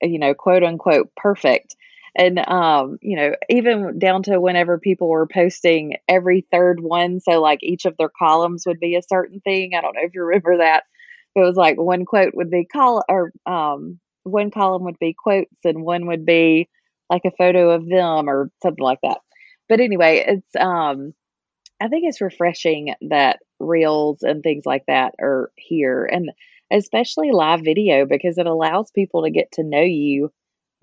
you 0.00 0.18
know, 0.18 0.34
quote 0.34 0.62
unquote 0.62 1.10
perfect. 1.16 1.76
And 2.14 2.38
um 2.40 2.98
you 3.00 3.16
know 3.16 3.32
even 3.48 3.98
down 3.98 4.22
to 4.24 4.38
whenever 4.38 4.78
people 4.78 5.08
were 5.08 5.26
posting 5.26 5.94
every 6.08 6.46
third 6.52 6.78
one 6.78 7.20
so 7.20 7.40
like 7.40 7.62
each 7.62 7.86
of 7.86 7.96
their 7.96 8.10
columns 8.18 8.64
would 8.66 8.78
be 8.80 8.96
a 8.96 9.02
certain 9.02 9.40
thing. 9.40 9.72
I 9.74 9.80
don't 9.80 9.94
know 9.94 10.02
if 10.04 10.14
you 10.14 10.22
remember 10.22 10.58
that. 10.58 10.84
It 11.34 11.40
was 11.40 11.56
like 11.56 11.80
one 11.80 12.04
quote 12.04 12.34
would 12.34 12.50
be 12.50 12.66
col 12.70 13.02
or 13.08 13.32
um 13.46 13.98
one 14.24 14.50
column 14.50 14.84
would 14.84 14.98
be 14.98 15.14
quotes 15.16 15.56
and 15.64 15.82
one 15.84 16.06
would 16.06 16.26
be 16.26 16.68
like 17.08 17.22
a 17.24 17.30
photo 17.30 17.70
of 17.70 17.88
them 17.88 18.28
or 18.28 18.50
something 18.62 18.84
like 18.84 19.00
that. 19.02 19.20
But 19.70 19.80
anyway 19.80 20.22
it's 20.28 20.56
um 20.56 21.14
i 21.82 21.88
think 21.88 22.04
it's 22.06 22.20
refreshing 22.20 22.94
that 23.02 23.40
reels 23.58 24.22
and 24.22 24.42
things 24.42 24.64
like 24.66 24.84
that 24.86 25.14
are 25.20 25.50
here 25.56 26.08
and 26.10 26.30
especially 26.72 27.30
live 27.32 27.60
video 27.62 28.06
because 28.06 28.38
it 28.38 28.46
allows 28.46 28.90
people 28.90 29.22
to 29.22 29.30
get 29.30 29.52
to 29.52 29.62
know 29.62 29.82
you 29.82 30.32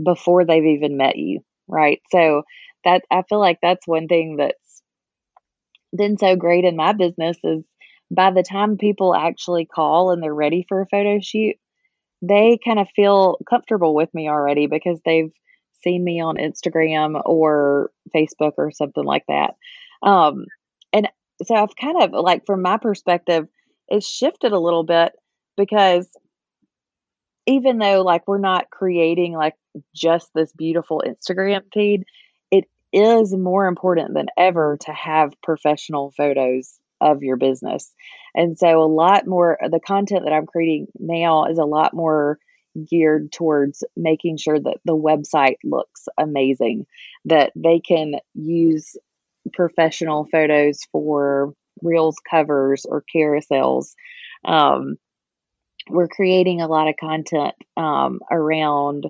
before 0.02 0.46
they've 0.46 0.66
even 0.66 0.98
met 0.98 1.18
you, 1.18 1.42
right? 1.68 2.02
So 2.12 2.44
that 2.86 3.04
I 3.12 3.24
feel 3.28 3.40
like 3.40 3.60
that's 3.62 3.88
one 3.88 4.08
thing 4.08 4.38
that's 4.38 4.82
been 5.96 6.18
so 6.18 6.36
great 6.36 6.64
in 6.64 6.76
my 6.76 6.94
business 6.94 7.38
is 7.44 7.64
by 8.12 8.32
the 8.32 8.44
time 8.44 8.78
people 8.78 9.16
actually 9.16 9.66
call 9.66 10.12
and 10.12 10.22
they're 10.22 10.34
ready 10.34 10.66
for 10.68 10.82
a 10.82 10.88
photo 10.88 11.20
shoot, 11.20 11.56
they 12.22 12.60
kind 12.64 12.80
of 12.80 12.88
feel 12.96 13.38
comfortable 13.50 13.94
with 13.96 14.14
me 14.14 14.30
already 14.30 14.68
because 14.68 15.00
they've 15.04 15.32
seen 15.84 16.04
me 16.04 16.22
on 16.22 16.38
Instagram 16.38 17.22
or 17.26 17.92
Facebook 18.16 18.54
or 18.58 18.72
something 18.72 19.04
like 19.04 19.24
that. 19.28 19.56
Um, 20.04 20.46
so 21.46 21.56
I've 21.56 21.76
kind 21.76 22.02
of 22.02 22.12
like 22.12 22.46
from 22.46 22.62
my 22.62 22.78
perspective, 22.78 23.48
it's 23.88 24.08
shifted 24.08 24.52
a 24.52 24.60
little 24.60 24.84
bit 24.84 25.14
because 25.58 26.08
even 27.48 27.80
though 27.80 28.02
like 28.02 28.28
we're 28.28 28.38
not 28.38 28.70
creating 28.70 29.34
like 29.34 29.56
just 29.96 30.30
this 30.34 30.52
beautiful 30.52 31.04
Instagram 31.06 31.62
feed, 31.74 32.04
it 32.52 32.66
is 32.94 33.34
more 33.36 33.68
important 33.68 34.14
than 34.14 34.28
ever 34.38 34.78
to 34.82 34.92
have 34.92 35.34
professional 35.42 36.12
photos 36.12 36.80
of 37.02 37.24
your 37.24 37.38
business. 37.38 37.92
And 38.36 38.58
so 38.58 38.82
a 38.82 38.86
lot 38.86 39.26
more 39.26 39.58
the 39.62 39.80
content 39.80 40.26
that 40.26 40.34
I'm 40.34 40.46
creating 40.46 40.88
now 41.00 41.46
is 41.46 41.58
a 41.58 41.66
lot 41.66 41.94
more 41.94 42.38
geared 42.88 43.32
towards 43.32 43.84
making 43.96 44.38
sure 44.38 44.60
that 44.60 44.78
the 44.86 44.96
website 44.96 45.58
looks 45.64 46.08
amazing, 46.18 46.86
that 47.26 47.52
they 47.56 47.80
can 47.80 48.16
use 48.36 48.96
professional 49.54 50.28
photos 50.32 50.80
for 50.92 51.54
reels 51.82 52.18
covers 52.30 52.86
or 52.86 53.04
carousels. 53.14 53.94
Um, 54.46 54.98
we're 55.90 56.08
creating 56.08 56.62
a 56.62 56.68
lot 56.68 56.88
of 56.88 56.96
content 57.00 57.56
um, 57.78 58.20
around, 58.32 59.08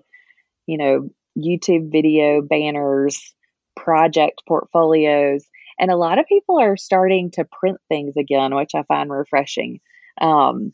you 0.65 0.77
know, 0.77 1.09
YouTube 1.37 1.91
video 1.91 2.41
banners, 2.41 3.33
project 3.75 4.41
portfolios, 4.47 5.45
and 5.79 5.91
a 5.91 5.97
lot 5.97 6.19
of 6.19 6.27
people 6.27 6.59
are 6.59 6.77
starting 6.77 7.31
to 7.31 7.45
print 7.45 7.77
things 7.87 8.17
again, 8.17 8.55
which 8.55 8.71
I 8.75 8.83
find 8.83 9.09
refreshing. 9.09 9.79
Um, 10.21 10.71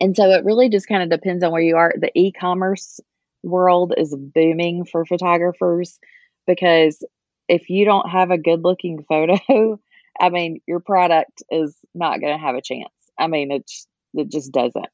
and 0.00 0.16
so 0.16 0.30
it 0.30 0.44
really 0.44 0.68
just 0.68 0.86
kind 0.86 1.02
of 1.02 1.10
depends 1.10 1.42
on 1.42 1.50
where 1.50 1.62
you 1.62 1.76
are. 1.76 1.92
The 1.96 2.12
e 2.14 2.32
commerce 2.32 3.00
world 3.42 3.94
is 3.96 4.14
booming 4.16 4.84
for 4.84 5.04
photographers 5.04 5.98
because 6.46 7.04
if 7.48 7.70
you 7.70 7.84
don't 7.84 8.08
have 8.08 8.30
a 8.30 8.38
good 8.38 8.62
looking 8.62 9.04
photo, 9.08 9.80
I 10.20 10.30
mean, 10.30 10.60
your 10.66 10.80
product 10.80 11.42
is 11.50 11.76
not 11.94 12.20
going 12.20 12.36
to 12.36 12.44
have 12.44 12.54
a 12.54 12.62
chance. 12.62 12.92
I 13.18 13.26
mean, 13.26 13.50
it's 13.50 13.86
it 14.14 14.30
just 14.30 14.52
doesn't. 14.52 14.88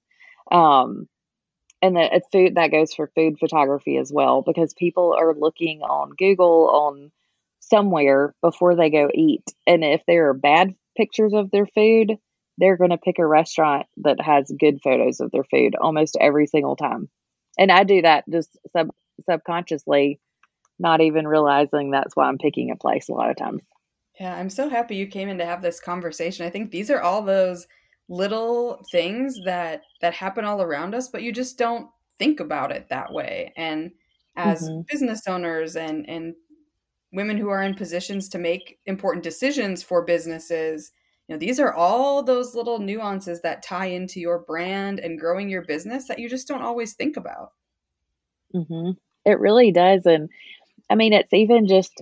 Um, 0.50 1.08
and 1.82 1.96
that 1.96 2.22
food 2.32 2.54
that 2.54 2.70
goes 2.70 2.94
for 2.94 3.10
food 3.14 3.38
photography 3.38 3.96
as 3.98 4.10
well 4.12 4.42
because 4.42 4.74
people 4.74 5.14
are 5.18 5.34
looking 5.34 5.82
on 5.82 6.10
Google 6.16 6.68
on 6.70 7.10
somewhere 7.60 8.34
before 8.42 8.74
they 8.74 8.90
go 8.90 9.08
eat, 9.12 9.44
and 9.66 9.84
if 9.84 10.02
there 10.06 10.28
are 10.28 10.34
bad 10.34 10.74
pictures 10.96 11.32
of 11.32 11.50
their 11.50 11.66
food, 11.66 12.16
they're 12.58 12.76
going 12.76 12.90
to 12.90 12.98
pick 12.98 13.18
a 13.18 13.26
restaurant 13.26 13.86
that 13.98 14.20
has 14.20 14.52
good 14.58 14.80
photos 14.82 15.20
of 15.20 15.30
their 15.30 15.44
food 15.44 15.74
almost 15.74 16.16
every 16.20 16.46
single 16.46 16.76
time. 16.76 17.08
And 17.58 17.70
I 17.70 17.84
do 17.84 18.02
that 18.02 18.24
just 18.30 18.56
sub 18.72 18.90
subconsciously, 19.28 20.20
not 20.78 21.00
even 21.00 21.26
realizing 21.26 21.90
that's 21.90 22.16
why 22.16 22.26
I'm 22.26 22.38
picking 22.38 22.70
a 22.70 22.76
place 22.76 23.08
a 23.08 23.12
lot 23.12 23.30
of 23.30 23.36
times. 23.36 23.62
Yeah, 24.20 24.34
I'm 24.34 24.50
so 24.50 24.68
happy 24.68 24.96
you 24.96 25.06
came 25.06 25.28
in 25.28 25.38
to 25.38 25.46
have 25.46 25.62
this 25.62 25.80
conversation. 25.80 26.46
I 26.46 26.50
think 26.50 26.70
these 26.70 26.90
are 26.90 27.00
all 27.00 27.22
those 27.22 27.66
little 28.08 28.82
things 28.90 29.38
that 29.44 29.82
that 30.00 30.12
happen 30.12 30.44
all 30.44 30.60
around 30.60 30.94
us 30.94 31.08
but 31.08 31.22
you 31.22 31.32
just 31.32 31.56
don't 31.56 31.88
think 32.18 32.40
about 32.40 32.70
it 32.70 32.86
that 32.88 33.12
way 33.12 33.52
and 33.56 33.90
as 34.36 34.68
mm-hmm. 34.68 34.82
business 34.90 35.22
owners 35.26 35.76
and 35.76 36.08
and 36.08 36.34
women 37.12 37.38
who 37.38 37.48
are 37.48 37.62
in 37.62 37.74
positions 37.74 38.28
to 38.28 38.38
make 38.38 38.78
important 38.86 39.22
decisions 39.22 39.82
for 39.82 40.04
businesses 40.04 40.92
you 41.28 41.34
know 41.34 41.38
these 41.38 41.58
are 41.58 41.72
all 41.72 42.22
those 42.22 42.54
little 42.54 42.78
nuances 42.78 43.40
that 43.40 43.62
tie 43.62 43.86
into 43.86 44.20
your 44.20 44.40
brand 44.40 45.00
and 45.00 45.18
growing 45.18 45.48
your 45.48 45.64
business 45.64 46.06
that 46.06 46.18
you 46.18 46.28
just 46.28 46.46
don't 46.46 46.62
always 46.62 46.92
think 46.92 47.16
about 47.16 47.52
mm-hmm. 48.54 48.90
it 49.24 49.40
really 49.40 49.72
does 49.72 50.04
and 50.04 50.28
i 50.90 50.94
mean 50.94 51.12
it's 51.12 51.32
even 51.32 51.66
just 51.66 51.92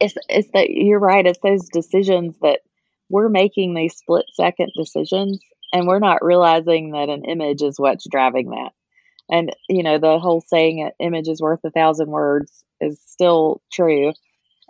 it's 0.00 0.14
it's 0.28 0.50
that 0.52 0.70
you're 0.70 0.98
right 0.98 1.26
it's 1.26 1.38
those 1.42 1.68
decisions 1.68 2.36
that 2.42 2.60
we're 3.08 3.28
making 3.28 3.74
these 3.74 3.96
split 3.96 4.26
second 4.34 4.70
decisions 4.76 5.40
and 5.72 5.86
we're 5.86 5.98
not 5.98 6.24
realizing 6.24 6.92
that 6.92 7.08
an 7.08 7.24
image 7.24 7.62
is 7.62 7.78
what's 7.78 8.08
driving 8.08 8.50
that. 8.50 8.72
And, 9.30 9.54
you 9.68 9.82
know, 9.82 9.98
the 9.98 10.18
whole 10.18 10.40
saying, 10.40 10.80
an 10.80 10.92
image 10.98 11.28
is 11.28 11.40
worth 11.40 11.60
a 11.64 11.70
thousand 11.70 12.08
words 12.08 12.64
is 12.80 12.98
still 13.06 13.60
true. 13.70 14.12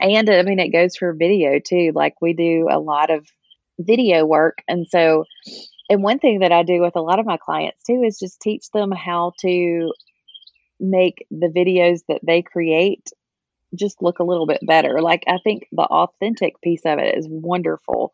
And 0.01 0.29
I 0.31 0.43
mean, 0.43 0.59
it 0.59 0.73
goes 0.73 0.97
for 0.97 1.13
video 1.13 1.61
too. 1.65 1.93
Like 1.95 2.15
we 2.21 2.33
do 2.33 2.69
a 2.71 2.81
lot 2.81 3.11
of 3.11 3.27
video 3.79 4.25
work. 4.25 4.59
And 4.67 4.87
so, 4.89 5.25
and 5.89 6.03
one 6.03 6.19
thing 6.19 6.41
that 6.41 6.53
I 6.53 6.65
do 6.65 6.81
with 6.81 6.97
a 6.97 7.01
lot 7.01 7.21
of 7.21 7.27
my 7.27 7.37
clients 7.37 7.85
too 7.85 8.03
is 8.05 8.19
just 8.19 8.41
teach 8.41 8.71
them 8.73 8.91
how 8.91 9.33
to 9.41 9.93
make 10.81 11.27
the 11.31 11.49
videos 11.49 12.01
that 12.09 12.21
they 12.23 12.43
create 12.43 13.11
just 13.75 14.03
look 14.03 14.19
a 14.19 14.25
little 14.25 14.47
bit 14.47 14.61
better. 14.67 15.01
Like 15.03 15.25
I 15.27 15.39
think 15.45 15.69
the 15.73 15.83
authentic 15.83 16.61
piece 16.63 16.83
of 16.87 16.99
it 16.99 17.19
is 17.19 17.27
wonderful 17.29 18.13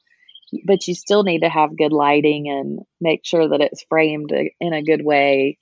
but 0.65 0.87
you 0.87 0.95
still 0.95 1.23
need 1.23 1.41
to 1.41 1.49
have 1.49 1.77
good 1.77 1.93
lighting 1.93 2.49
and 2.49 2.81
make 3.01 3.25
sure 3.25 3.49
that 3.49 3.61
it's 3.61 3.85
framed 3.89 4.33
in 4.61 4.73
a 4.73 4.83
good 4.83 5.05
way 5.05 5.59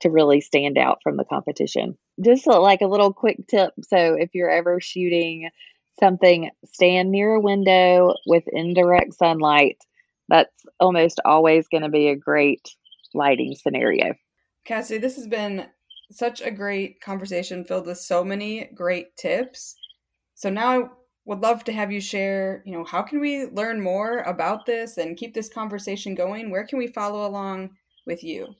to 0.00 0.10
really 0.10 0.40
stand 0.40 0.76
out 0.76 0.98
from 1.02 1.16
the 1.16 1.24
competition. 1.24 1.96
Just 2.22 2.46
like 2.46 2.80
a 2.80 2.86
little 2.86 3.12
quick 3.12 3.46
tip 3.48 3.72
so 3.82 4.14
if 4.14 4.30
you're 4.34 4.50
ever 4.50 4.80
shooting 4.80 5.50
something, 6.00 6.50
stand 6.72 7.10
near 7.10 7.34
a 7.34 7.40
window 7.40 8.14
with 8.26 8.44
indirect 8.48 9.14
sunlight. 9.14 9.78
That's 10.28 10.64
almost 10.80 11.20
always 11.24 11.68
going 11.68 11.82
to 11.82 11.88
be 11.88 12.08
a 12.08 12.16
great 12.16 12.74
lighting 13.12 13.54
scenario. 13.54 14.14
Cassidy, 14.64 14.98
this 14.98 15.16
has 15.16 15.28
been 15.28 15.66
such 16.10 16.40
a 16.40 16.50
great 16.50 17.00
conversation 17.00 17.64
filled 17.64 17.86
with 17.86 17.98
so 17.98 18.24
many 18.24 18.70
great 18.74 19.16
tips. 19.16 19.76
So 20.34 20.50
now 20.50 20.80
I 20.80 20.88
would 21.24 21.40
love 21.40 21.64
to 21.64 21.72
have 21.72 21.90
you 21.90 22.00
share, 22.00 22.62
you 22.66 22.72
know, 22.72 22.84
how 22.84 23.02
can 23.02 23.20
we 23.20 23.46
learn 23.46 23.80
more 23.80 24.18
about 24.20 24.66
this 24.66 24.98
and 24.98 25.16
keep 25.16 25.34
this 25.34 25.48
conversation 25.48 26.14
going? 26.14 26.50
Where 26.50 26.66
can 26.66 26.78
we 26.78 26.86
follow 26.88 27.26
along 27.26 27.70
with 28.06 28.22
you? 28.22 28.54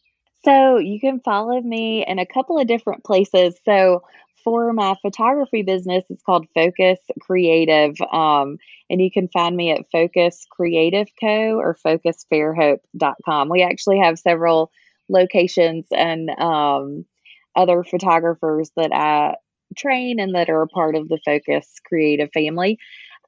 So 0.44 0.78
you 0.78 1.00
can 1.00 1.20
follow 1.20 1.60
me 1.60 2.04
in 2.06 2.18
a 2.18 2.26
couple 2.26 2.58
of 2.58 2.66
different 2.66 3.04
places. 3.04 3.54
So 3.64 4.02
for 4.42 4.72
my 4.74 4.94
photography 5.00 5.62
business, 5.62 6.04
it's 6.10 6.22
called 6.22 6.46
Focus 6.54 6.98
Creative. 7.20 7.96
Um, 8.12 8.58
and 8.90 9.00
you 9.00 9.10
can 9.10 9.28
find 9.28 9.56
me 9.56 9.70
at 9.72 9.90
Focus 9.90 10.46
Creative 10.50 11.08
Co. 11.18 11.58
or 11.58 11.76
FocusFairhope.com. 11.84 13.48
We 13.48 13.62
actually 13.62 13.98
have 13.98 14.18
several 14.18 14.70
locations 15.08 15.86
and 15.90 16.30
um, 16.38 17.06
other 17.56 17.84
photographers 17.84 18.70
that 18.76 18.92
I 18.92 19.36
train 19.76 20.20
and 20.20 20.34
that 20.34 20.50
are 20.50 20.62
a 20.62 20.68
part 20.68 20.94
of 20.94 21.08
the 21.08 21.18
Focus 21.24 21.66
Creative 21.86 22.30
family. 22.32 22.78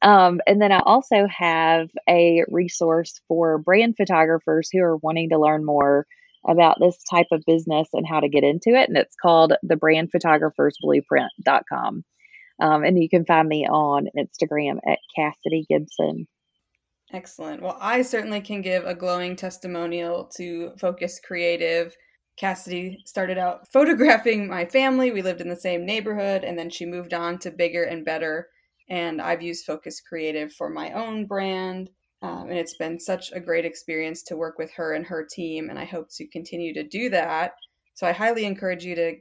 Um, 0.02 0.40
and 0.46 0.60
then 0.60 0.72
I 0.72 0.80
also 0.80 1.26
have 1.26 1.88
a 2.08 2.44
resource 2.48 3.20
for 3.28 3.58
brand 3.58 3.94
photographers 3.96 4.68
who 4.72 4.80
are 4.80 4.98
wanting 4.98 5.30
to 5.30 5.38
learn 5.38 5.64
more 5.64 6.06
about 6.46 6.78
this 6.80 6.96
type 7.10 7.26
of 7.32 7.42
business 7.46 7.88
and 7.92 8.06
how 8.06 8.20
to 8.20 8.28
get 8.28 8.44
into 8.44 8.70
it. 8.70 8.88
And 8.88 8.96
it's 8.96 9.16
called 9.20 9.54
the 9.62 9.76
brand 9.76 10.10
photographers 10.12 10.76
blueprint.com. 10.80 12.04
Um, 12.60 12.84
and 12.84 13.02
you 13.02 13.08
can 13.08 13.24
find 13.24 13.48
me 13.48 13.66
on 13.66 14.08
Instagram 14.16 14.78
at 14.86 14.98
Cassidy 15.14 15.66
Gibson. 15.68 16.26
Excellent. 17.12 17.62
Well, 17.62 17.78
I 17.80 18.02
certainly 18.02 18.40
can 18.40 18.62
give 18.62 18.84
a 18.84 18.94
glowing 18.94 19.36
testimonial 19.36 20.24
to 20.36 20.72
Focus 20.78 21.20
Creative. 21.20 21.94
Cassidy 22.37 23.03
started 23.07 23.38
out 23.38 23.68
photographing 23.72 24.49
my 24.49 24.64
family. 24.64 25.11
We 25.11 25.22
lived 25.22 25.40
in 25.40 25.49
the 25.49 25.57
same 25.57 25.87
neighborhood, 25.87 26.44
and 26.44 26.59
then 26.59 26.70
she 26.70 26.87
moved 26.87 27.14
on 27.14 27.38
to 27.40 27.51
bigger 27.51 27.85
and 27.85 28.05
better. 28.05 28.49
And 28.88 29.20
I've 29.20 29.42
used 29.42 29.64
Focus 29.64 30.01
Creative 30.01 30.53
for 30.53 30.68
my 30.68 30.92
own 30.92 31.27
brand 31.27 31.90
um, 32.22 32.49
and 32.49 32.59
it's 32.59 32.77
been 32.77 32.99
such 32.99 33.31
a 33.33 33.40
great 33.40 33.64
experience 33.64 34.22
to 34.25 34.37
work 34.37 34.59
with 34.59 34.72
her 34.72 34.94
and 34.94 35.07
her 35.07 35.25
team, 35.25 35.68
and 35.68 35.79
I 35.79 35.85
hope 35.85 36.09
to 36.12 36.27
continue 36.27 36.72
to 36.75 36.83
do 36.83 37.11
that. 37.11 37.55
So 37.94 38.07
I 38.07 38.12
highly 38.12 38.44
encourage 38.44 38.85
you 38.85 38.94
to 38.94 39.16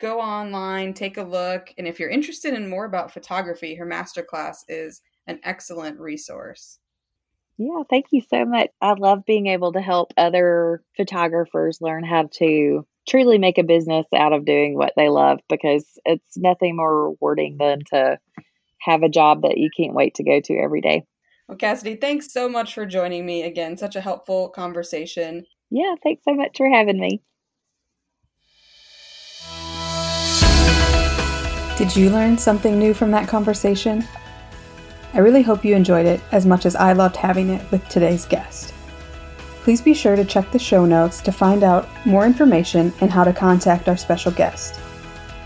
go 0.00 0.20
online, 0.20 0.94
take 0.94 1.18
a 1.18 1.22
look, 1.22 1.72
and 1.76 1.86
if 1.86 2.00
you're 2.00 2.08
interested 2.08 2.54
in 2.54 2.68
more 2.68 2.86
about 2.86 3.12
photography, 3.12 3.74
her 3.74 3.86
masterclass 3.86 4.58
is 4.68 5.02
an 5.26 5.38
excellent 5.44 6.00
resource. 6.00 6.78
Yeah, 7.62 7.82
thank 7.90 8.06
you 8.10 8.22
so 8.22 8.46
much. 8.46 8.70
I 8.80 8.94
love 8.94 9.26
being 9.26 9.48
able 9.48 9.74
to 9.74 9.82
help 9.82 10.14
other 10.16 10.82
photographers 10.96 11.76
learn 11.82 12.04
how 12.04 12.30
to 12.38 12.86
truly 13.06 13.36
make 13.36 13.58
a 13.58 13.62
business 13.62 14.06
out 14.16 14.32
of 14.32 14.46
doing 14.46 14.74
what 14.74 14.94
they 14.96 15.10
love 15.10 15.40
because 15.46 15.84
it's 16.06 16.38
nothing 16.38 16.74
more 16.74 17.10
rewarding 17.10 17.58
than 17.58 17.80
to 17.92 18.18
have 18.80 19.02
a 19.02 19.10
job 19.10 19.42
that 19.42 19.58
you 19.58 19.68
can't 19.76 19.92
wait 19.92 20.14
to 20.14 20.24
go 20.24 20.40
to 20.40 20.54
every 20.54 20.80
day. 20.80 21.04
Well, 21.50 21.58
Cassidy, 21.58 21.96
thanks 21.96 22.32
so 22.32 22.48
much 22.48 22.72
for 22.72 22.86
joining 22.86 23.26
me 23.26 23.42
again. 23.42 23.76
Such 23.76 23.94
a 23.94 24.00
helpful 24.00 24.48
conversation. 24.48 25.44
Yeah, 25.70 25.96
thanks 26.02 26.22
so 26.24 26.32
much 26.32 26.56
for 26.56 26.70
having 26.70 26.98
me. 26.98 27.20
Did 31.76 31.94
you 31.94 32.08
learn 32.08 32.38
something 32.38 32.78
new 32.78 32.94
from 32.94 33.10
that 33.10 33.28
conversation? 33.28 34.02
I 35.12 35.18
really 35.18 35.42
hope 35.42 35.64
you 35.64 35.74
enjoyed 35.74 36.06
it 36.06 36.20
as 36.30 36.46
much 36.46 36.66
as 36.66 36.76
I 36.76 36.92
loved 36.92 37.16
having 37.16 37.50
it 37.50 37.68
with 37.72 37.86
today's 37.88 38.26
guest. 38.26 38.72
Please 39.62 39.80
be 39.80 39.92
sure 39.92 40.16
to 40.16 40.24
check 40.24 40.50
the 40.50 40.58
show 40.58 40.86
notes 40.86 41.20
to 41.22 41.32
find 41.32 41.62
out 41.62 41.88
more 42.06 42.24
information 42.24 42.92
and 43.00 43.10
how 43.10 43.24
to 43.24 43.32
contact 43.32 43.88
our 43.88 43.96
special 43.96 44.32
guest. 44.32 44.80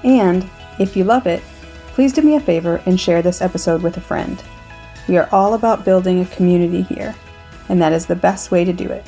And, 0.04 0.48
if 0.78 0.96
you 0.96 1.04
love 1.04 1.26
it, 1.26 1.42
please 1.88 2.12
do 2.12 2.22
me 2.22 2.36
a 2.36 2.40
favor 2.40 2.82
and 2.86 3.00
share 3.00 3.22
this 3.22 3.40
episode 3.40 3.82
with 3.82 3.96
a 3.96 4.02
friend. 4.02 4.42
We 5.08 5.16
are 5.16 5.28
all 5.32 5.54
about 5.54 5.84
building 5.84 6.20
a 6.20 6.26
community 6.26 6.82
here, 6.82 7.14
and 7.68 7.80
that 7.80 7.92
is 7.92 8.06
the 8.06 8.16
best 8.16 8.50
way 8.50 8.64
to 8.64 8.72
do 8.72 8.88
it. 8.88 9.06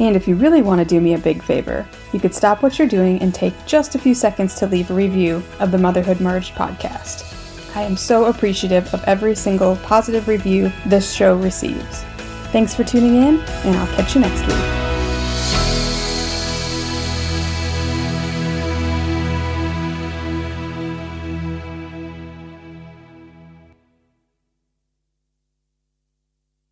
And 0.00 0.14
if 0.14 0.28
you 0.28 0.36
really 0.36 0.62
want 0.62 0.80
to 0.80 0.84
do 0.84 1.00
me 1.00 1.14
a 1.14 1.18
big 1.18 1.42
favor, 1.42 1.86
you 2.12 2.20
could 2.20 2.34
stop 2.34 2.62
what 2.62 2.78
you're 2.78 2.86
doing 2.86 3.20
and 3.20 3.34
take 3.34 3.54
just 3.66 3.96
a 3.96 3.98
few 3.98 4.14
seconds 4.14 4.54
to 4.56 4.66
leave 4.66 4.90
a 4.90 4.94
review 4.94 5.42
of 5.58 5.72
the 5.72 5.78
Motherhood 5.78 6.20
Merged 6.20 6.54
podcast. 6.54 7.37
I 7.74 7.82
am 7.82 7.96
so 7.96 8.26
appreciative 8.26 8.92
of 8.94 9.04
every 9.04 9.34
single 9.34 9.76
positive 9.76 10.28
review 10.28 10.72
this 10.86 11.12
show 11.12 11.36
receives. 11.36 12.04
Thanks 12.50 12.74
for 12.74 12.84
tuning 12.84 13.16
in, 13.16 13.40
and 13.40 13.76
I'll 13.76 13.94
catch 13.94 14.14
you 14.14 14.20
next 14.22 14.46
week. 14.46 14.87